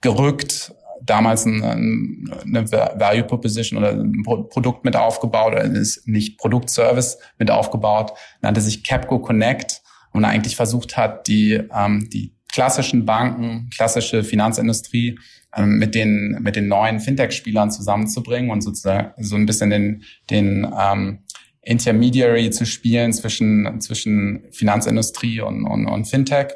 gerückt 0.00 0.72
damals 1.04 1.44
ein, 1.44 1.62
eine 1.62 2.70
Value 2.70 3.24
Proposition 3.24 3.78
oder 3.78 3.92
ein 3.92 4.22
Produkt 4.22 4.84
mit 4.84 4.96
aufgebaut 4.96 5.52
oder 5.52 5.64
ist 5.64 6.06
nicht 6.08 6.38
Produktservice 6.38 7.18
mit 7.38 7.50
aufgebaut, 7.50 8.12
nannte 8.40 8.60
sich 8.60 8.84
Capco 8.84 9.18
Connect 9.18 9.82
und 10.12 10.24
eigentlich 10.24 10.56
versucht 10.56 10.96
hat, 10.96 11.26
die, 11.28 11.60
ähm, 11.74 12.08
die 12.12 12.34
klassischen 12.52 13.04
Banken, 13.04 13.68
klassische 13.74 14.22
Finanzindustrie 14.22 15.18
ähm, 15.56 15.78
mit 15.78 15.94
den 15.94 16.38
mit 16.40 16.56
den 16.56 16.68
neuen 16.68 17.00
Fintech-Spielern 17.00 17.70
zusammenzubringen 17.70 18.50
und 18.50 18.62
sozusagen 18.62 19.12
so 19.22 19.36
ein 19.36 19.46
bisschen 19.46 19.70
den 19.70 20.04
den 20.30 20.66
ähm, 20.78 21.18
Intermediary 21.62 22.50
zu 22.50 22.64
spielen 22.64 23.12
zwischen 23.12 23.80
zwischen 23.80 24.44
Finanzindustrie 24.52 25.40
und 25.40 25.64
und, 25.64 25.86
und 25.86 26.06
Fintech. 26.06 26.48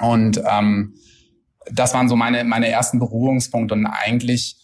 Und 0.00 0.42
ähm, 0.46 0.94
das 1.70 1.94
waren 1.94 2.08
so 2.08 2.16
meine, 2.16 2.44
meine 2.44 2.68
ersten 2.68 2.98
Berührungspunkte 2.98 3.74
und 3.74 3.86
eigentlich 3.86 4.56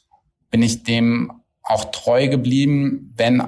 bin 0.51 0.63
ich 0.63 0.85
dem 0.85 1.33
auch 1.63 1.87
treu 1.87 2.29
geblieben, 2.29 3.13
wenn, 3.17 3.43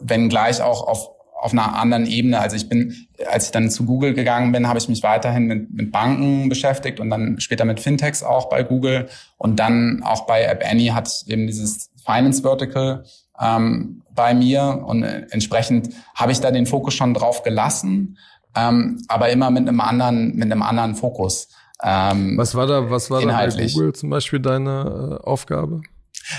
wenn 0.00 0.28
gleich 0.28 0.60
auch 0.60 0.86
auf, 0.86 1.10
auf 1.40 1.52
einer 1.52 1.76
anderen 1.76 2.06
Ebene. 2.06 2.40
Also 2.40 2.56
ich 2.56 2.68
bin, 2.68 3.06
als 3.30 3.46
ich 3.46 3.50
dann 3.52 3.70
zu 3.70 3.86
Google 3.86 4.14
gegangen 4.14 4.52
bin, 4.52 4.68
habe 4.68 4.78
ich 4.78 4.88
mich 4.88 5.02
weiterhin 5.02 5.46
mit, 5.46 5.70
mit 5.72 5.92
Banken 5.92 6.48
beschäftigt 6.48 7.00
und 7.00 7.10
dann 7.10 7.40
später 7.40 7.64
mit 7.64 7.80
Fintechs 7.80 8.22
auch 8.22 8.48
bei 8.48 8.62
Google 8.62 9.08
und 9.38 9.58
dann 9.58 10.02
auch 10.02 10.26
bei 10.26 10.42
App 10.42 10.64
Annie 10.68 10.94
hat 10.94 11.24
eben 11.26 11.46
dieses 11.46 11.90
Finance 12.04 12.42
Vertical 12.42 13.04
ähm, 13.40 14.02
bei 14.14 14.34
mir 14.34 14.82
und 14.86 15.02
entsprechend 15.02 15.90
habe 16.14 16.32
ich 16.32 16.40
da 16.40 16.50
den 16.50 16.66
Fokus 16.66 16.94
schon 16.94 17.14
drauf 17.14 17.42
gelassen, 17.42 18.18
ähm, 18.56 19.02
aber 19.08 19.30
immer 19.30 19.50
mit 19.50 19.68
einem 19.68 19.80
anderen, 19.80 20.34
mit 20.36 20.50
einem 20.50 20.62
anderen 20.62 20.94
Fokus. 20.94 21.48
Ähm, 21.82 22.36
was 22.36 22.54
war 22.54 22.66
da, 22.66 22.90
was 22.90 23.10
war 23.10 23.22
da 23.22 23.46
bei 23.46 23.66
Google 23.66 23.94
zum 23.94 24.10
Beispiel 24.10 24.40
deine 24.40 25.18
äh, 25.20 25.26
Aufgabe? 25.26 25.80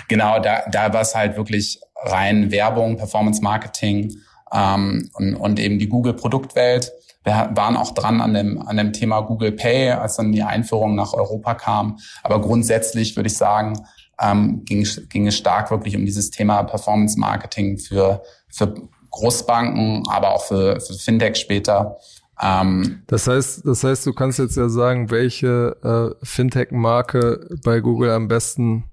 Genau, 0.07 0.39
da, 0.39 0.63
da 0.71 0.93
war 0.93 1.01
es 1.01 1.15
halt 1.15 1.35
wirklich 1.37 1.79
rein 2.03 2.51
Werbung, 2.51 2.97
Performance 2.97 3.41
Marketing 3.41 4.15
ähm, 4.51 5.09
und, 5.13 5.35
und 5.35 5.59
eben 5.59 5.79
die 5.79 5.87
Google 5.87 6.13
Produktwelt. 6.13 6.91
Wir 7.23 7.51
waren 7.53 7.77
auch 7.77 7.93
dran 7.93 8.19
an 8.19 8.33
dem, 8.33 8.61
an 8.61 8.77
dem 8.77 8.93
Thema 8.93 9.21
Google 9.21 9.51
Pay, 9.51 9.91
als 9.91 10.15
dann 10.15 10.31
die 10.31 10.43
Einführung 10.43 10.95
nach 10.95 11.13
Europa 11.13 11.53
kam. 11.53 11.99
Aber 12.23 12.41
grundsätzlich 12.41 13.15
würde 13.15 13.27
ich 13.27 13.37
sagen, 13.37 13.73
ähm, 14.19 14.63
ging, 14.65 14.87
ging 15.09 15.27
es 15.27 15.37
stark 15.37 15.71
wirklich 15.71 15.95
um 15.95 16.05
dieses 16.05 16.31
Thema 16.31 16.63
Performance 16.63 17.19
Marketing 17.19 17.77
für, 17.77 18.23
für 18.49 18.73
Großbanken, 19.11 20.03
aber 20.09 20.33
auch 20.33 20.43
für, 20.43 20.79
für 20.79 20.93
Fintech 20.93 21.35
später. 21.35 21.97
Ähm, 22.41 23.03
das 23.07 23.27
heißt, 23.27 23.65
das 23.65 23.83
heißt, 23.83 24.05
du 24.05 24.13
kannst 24.13 24.39
jetzt 24.39 24.57
ja 24.57 24.67
sagen, 24.67 25.11
welche 25.11 25.77
äh, 26.21 26.25
Fintech-Marke 26.25 27.47
bei 27.63 27.79
Google 27.79 28.11
am 28.11 28.27
besten, 28.27 28.85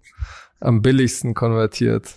am 0.61 0.83
billigsten 0.83 1.35
konvertiert. 1.35 2.15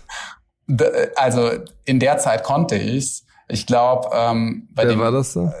Also 1.16 1.50
in 1.84 2.00
der 2.00 2.18
Zeit 2.18 2.44
konnte 2.44 2.76
ich's. 2.76 3.24
Ich 3.48 3.66
glaube, 3.66 4.10
ähm, 4.14 4.68
bei 4.74 4.84
Wer 4.84 4.92
dem, 4.92 5.00
war 5.00 5.10
das 5.10 5.32
so? 5.32 5.46
Äh, 5.46 5.52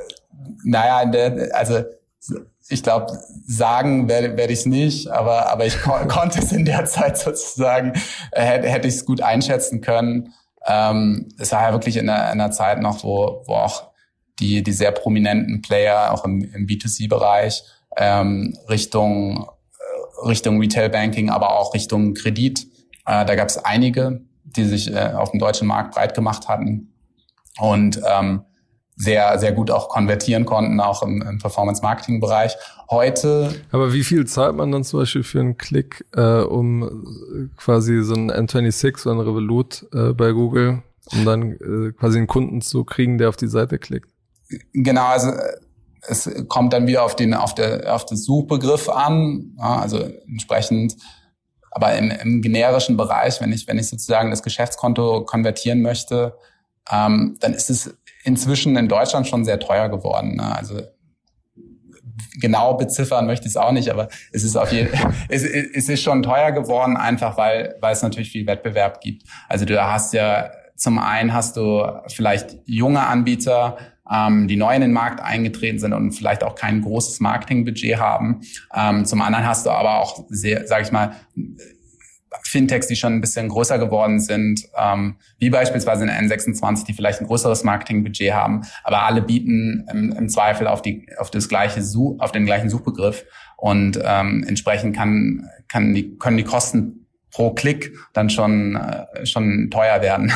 naja, 0.64 1.04
der, 1.06 1.54
also 1.54 1.82
ich 2.68 2.82
glaube, 2.82 3.18
sagen 3.46 4.08
werde, 4.08 4.36
werde 4.36 4.52
ich 4.52 4.60
es 4.60 4.66
nicht, 4.66 5.08
aber, 5.08 5.50
aber 5.50 5.66
ich 5.66 5.80
kon 5.80 6.06
konnte 6.08 6.38
es 6.38 6.52
in 6.52 6.64
der 6.64 6.84
Zeit 6.84 7.18
sozusagen, 7.18 7.92
äh, 8.30 8.42
hätte, 8.42 8.68
hätte 8.68 8.88
ich 8.88 8.94
es 8.94 9.04
gut 9.04 9.20
einschätzen 9.20 9.80
können. 9.80 10.32
Ähm, 10.66 11.28
es 11.38 11.52
war 11.52 11.62
ja 11.62 11.72
wirklich 11.72 11.96
in 11.96 12.08
einer, 12.08 12.32
in 12.32 12.40
einer 12.40 12.50
Zeit 12.50 12.80
noch, 12.80 13.02
wo, 13.04 13.42
wo 13.46 13.54
auch 13.54 13.91
die, 14.40 14.62
die 14.62 14.72
sehr 14.72 14.92
prominenten 14.92 15.62
Player 15.62 16.12
auch 16.12 16.24
im, 16.24 16.42
im 16.54 16.66
B2C-Bereich 16.66 17.62
ähm, 17.96 18.56
Richtung, 18.68 19.46
äh, 19.78 20.26
Richtung 20.26 20.60
Retail 20.60 20.88
Banking, 20.88 21.30
aber 21.30 21.58
auch 21.58 21.74
Richtung 21.74 22.14
Kredit. 22.14 22.66
Äh, 23.06 23.24
da 23.24 23.34
gab 23.34 23.48
es 23.48 23.58
einige, 23.58 24.22
die 24.44 24.64
sich 24.64 24.92
äh, 24.92 25.12
auf 25.14 25.30
dem 25.30 25.40
deutschen 25.40 25.68
Markt 25.68 25.94
breit 25.94 26.14
gemacht 26.14 26.48
hatten 26.48 26.92
und 27.58 28.00
ähm, 28.08 28.42
sehr, 28.96 29.38
sehr 29.38 29.52
gut 29.52 29.70
auch 29.70 29.88
konvertieren 29.88 30.44
konnten, 30.44 30.80
auch 30.80 31.02
im, 31.02 31.22
im 31.22 31.38
Performance-Marketing-Bereich. 31.38 32.56
Heute. 32.90 33.54
Aber 33.70 33.92
wie 33.92 34.04
viel 34.04 34.26
zahlt 34.26 34.54
man 34.54 34.70
dann 34.70 34.84
zum 34.84 35.00
Beispiel 35.00 35.22
für 35.22 35.40
einen 35.40 35.56
Klick, 35.56 36.04
äh, 36.14 36.42
um 36.42 37.50
quasi 37.56 38.02
so 38.02 38.14
ein 38.14 38.30
N26 38.30 39.06
oder 39.06 39.16
ein 39.16 39.20
Revolut 39.20 39.86
äh, 39.92 40.12
bei 40.12 40.32
Google, 40.32 40.82
um 41.06 41.24
dann 41.24 41.52
äh, 41.52 41.92
quasi 41.92 42.18
einen 42.18 42.26
Kunden 42.26 42.60
zu 42.60 42.84
kriegen, 42.84 43.18
der 43.18 43.30
auf 43.30 43.36
die 43.36 43.48
Seite 43.48 43.78
klickt? 43.78 44.11
Genau, 44.72 45.06
also 45.06 45.30
äh, 45.30 45.56
es 46.08 46.28
kommt 46.48 46.72
dann 46.72 46.86
wieder 46.86 47.04
auf 47.04 47.14
den, 47.14 47.32
auf 47.32 47.54
der, 47.54 47.94
auf 47.94 48.06
den 48.06 48.16
Suchbegriff 48.16 48.88
an, 48.88 49.54
ja, 49.58 49.78
also 49.78 49.98
entsprechend 50.26 50.96
aber 51.72 51.94
im, 51.94 52.10
im 52.10 52.42
generischen 52.42 52.96
Bereich, 52.96 53.40
wenn 53.40 53.50
ich, 53.50 53.66
wenn 53.66 53.78
ich 53.78 53.88
sozusagen 53.88 54.30
das 54.30 54.42
Geschäftskonto 54.42 55.24
konvertieren 55.24 55.80
möchte, 55.80 56.36
ähm, 56.90 57.36
dann 57.40 57.54
ist 57.54 57.70
es 57.70 57.96
inzwischen 58.24 58.76
in 58.76 58.88
Deutschland 58.88 59.26
schon 59.26 59.44
sehr 59.44 59.58
teuer 59.58 59.88
geworden. 59.88 60.36
Ne? 60.36 60.54
Also 60.54 60.82
genau 62.40 62.74
beziffern 62.74 63.26
möchte 63.26 63.46
ich 63.46 63.52
es 63.52 63.56
auch 63.56 63.72
nicht, 63.72 63.88
aber 63.88 64.08
es 64.32 64.44
ist 64.44 64.56
auf 64.56 64.70
jeden 64.70 64.90
es, 65.28 65.44
es 65.44 65.88
ist 65.88 66.02
schon 66.02 66.22
teuer 66.22 66.52
geworden, 66.52 66.96
einfach 66.96 67.38
weil, 67.38 67.74
weil 67.80 67.94
es 67.94 68.02
natürlich 68.02 68.30
viel 68.30 68.46
Wettbewerb 68.46 69.00
gibt. 69.00 69.26
Also 69.48 69.64
du 69.64 69.82
hast 69.82 70.12
ja 70.12 70.50
zum 70.76 70.98
einen 70.98 71.32
hast 71.32 71.56
du 71.56 71.86
vielleicht 72.08 72.58
junge 72.66 73.06
Anbieter, 73.06 73.78
ähm, 74.12 74.48
die 74.48 74.56
neu 74.56 74.74
in 74.74 74.82
den 74.82 74.92
Markt 74.92 75.20
eingetreten 75.20 75.78
sind 75.78 75.92
und 75.92 76.12
vielleicht 76.12 76.44
auch 76.44 76.54
kein 76.54 76.82
großes 76.82 77.20
Marketingbudget 77.20 77.98
haben. 77.98 78.42
Ähm, 78.74 79.04
zum 79.04 79.22
anderen 79.22 79.46
hast 79.46 79.66
du 79.66 79.70
aber 79.70 80.00
auch 80.00 80.24
sehr, 80.28 80.66
sag 80.66 80.82
ich 80.82 80.92
mal, 80.92 81.16
Fintechs, 82.44 82.86
die 82.86 82.96
schon 82.96 83.14
ein 83.14 83.20
bisschen 83.20 83.48
größer 83.48 83.78
geworden 83.78 84.20
sind, 84.20 84.62
ähm, 84.76 85.16
wie 85.38 85.50
beispielsweise 85.50 86.02
eine 86.02 86.18
N26, 86.18 86.84
die 86.86 86.92
vielleicht 86.92 87.20
ein 87.20 87.26
größeres 87.26 87.64
Marketingbudget 87.64 88.32
haben, 88.32 88.62
aber 88.84 89.02
alle 89.04 89.22
bieten 89.22 89.86
im, 89.90 90.12
im 90.12 90.28
Zweifel 90.28 90.66
auf 90.66 90.82
die 90.82 91.06
auf 91.18 91.30
das 91.30 91.48
gleiche 91.48 91.82
Such, 91.82 92.16
auf 92.20 92.32
den 92.32 92.44
gleichen 92.44 92.70
Suchbegriff 92.70 93.24
und 93.56 93.98
ähm, 94.02 94.44
entsprechend 94.46 94.96
kann 94.96 95.48
kann 95.68 95.94
die 95.94 96.16
können 96.18 96.36
die 96.36 96.44
Kosten 96.44 97.06
pro 97.30 97.52
Klick 97.52 97.92
dann 98.12 98.30
schon 98.30 98.76
äh, 98.76 99.26
schon 99.26 99.70
teuer 99.70 100.02
werden. 100.02 100.32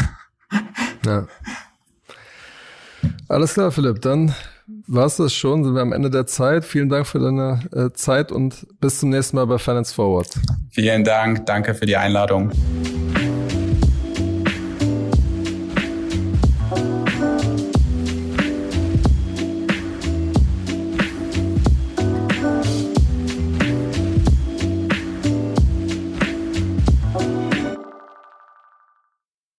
Ja. 1.04 1.26
Alles 3.28 3.54
klar, 3.54 3.72
Philipp. 3.72 4.00
Dann 4.02 4.34
war 4.86 5.06
es 5.06 5.16
das 5.16 5.34
schon. 5.34 5.64
Sind 5.64 5.74
wir 5.74 5.82
am 5.82 5.92
Ende 5.92 6.10
der 6.10 6.26
Zeit. 6.26 6.64
Vielen 6.64 6.88
Dank 6.88 7.06
für 7.06 7.18
deine 7.18 7.60
äh, 7.72 7.92
Zeit 7.92 8.32
und 8.32 8.66
bis 8.80 9.00
zum 9.00 9.10
nächsten 9.10 9.36
Mal 9.36 9.46
bei 9.46 9.58
Finance 9.58 9.94
Forward. 9.94 10.28
Vielen 10.70 11.04
Dank. 11.04 11.46
Danke 11.46 11.74
für 11.74 11.86
die 11.86 11.96
Einladung. 11.96 12.52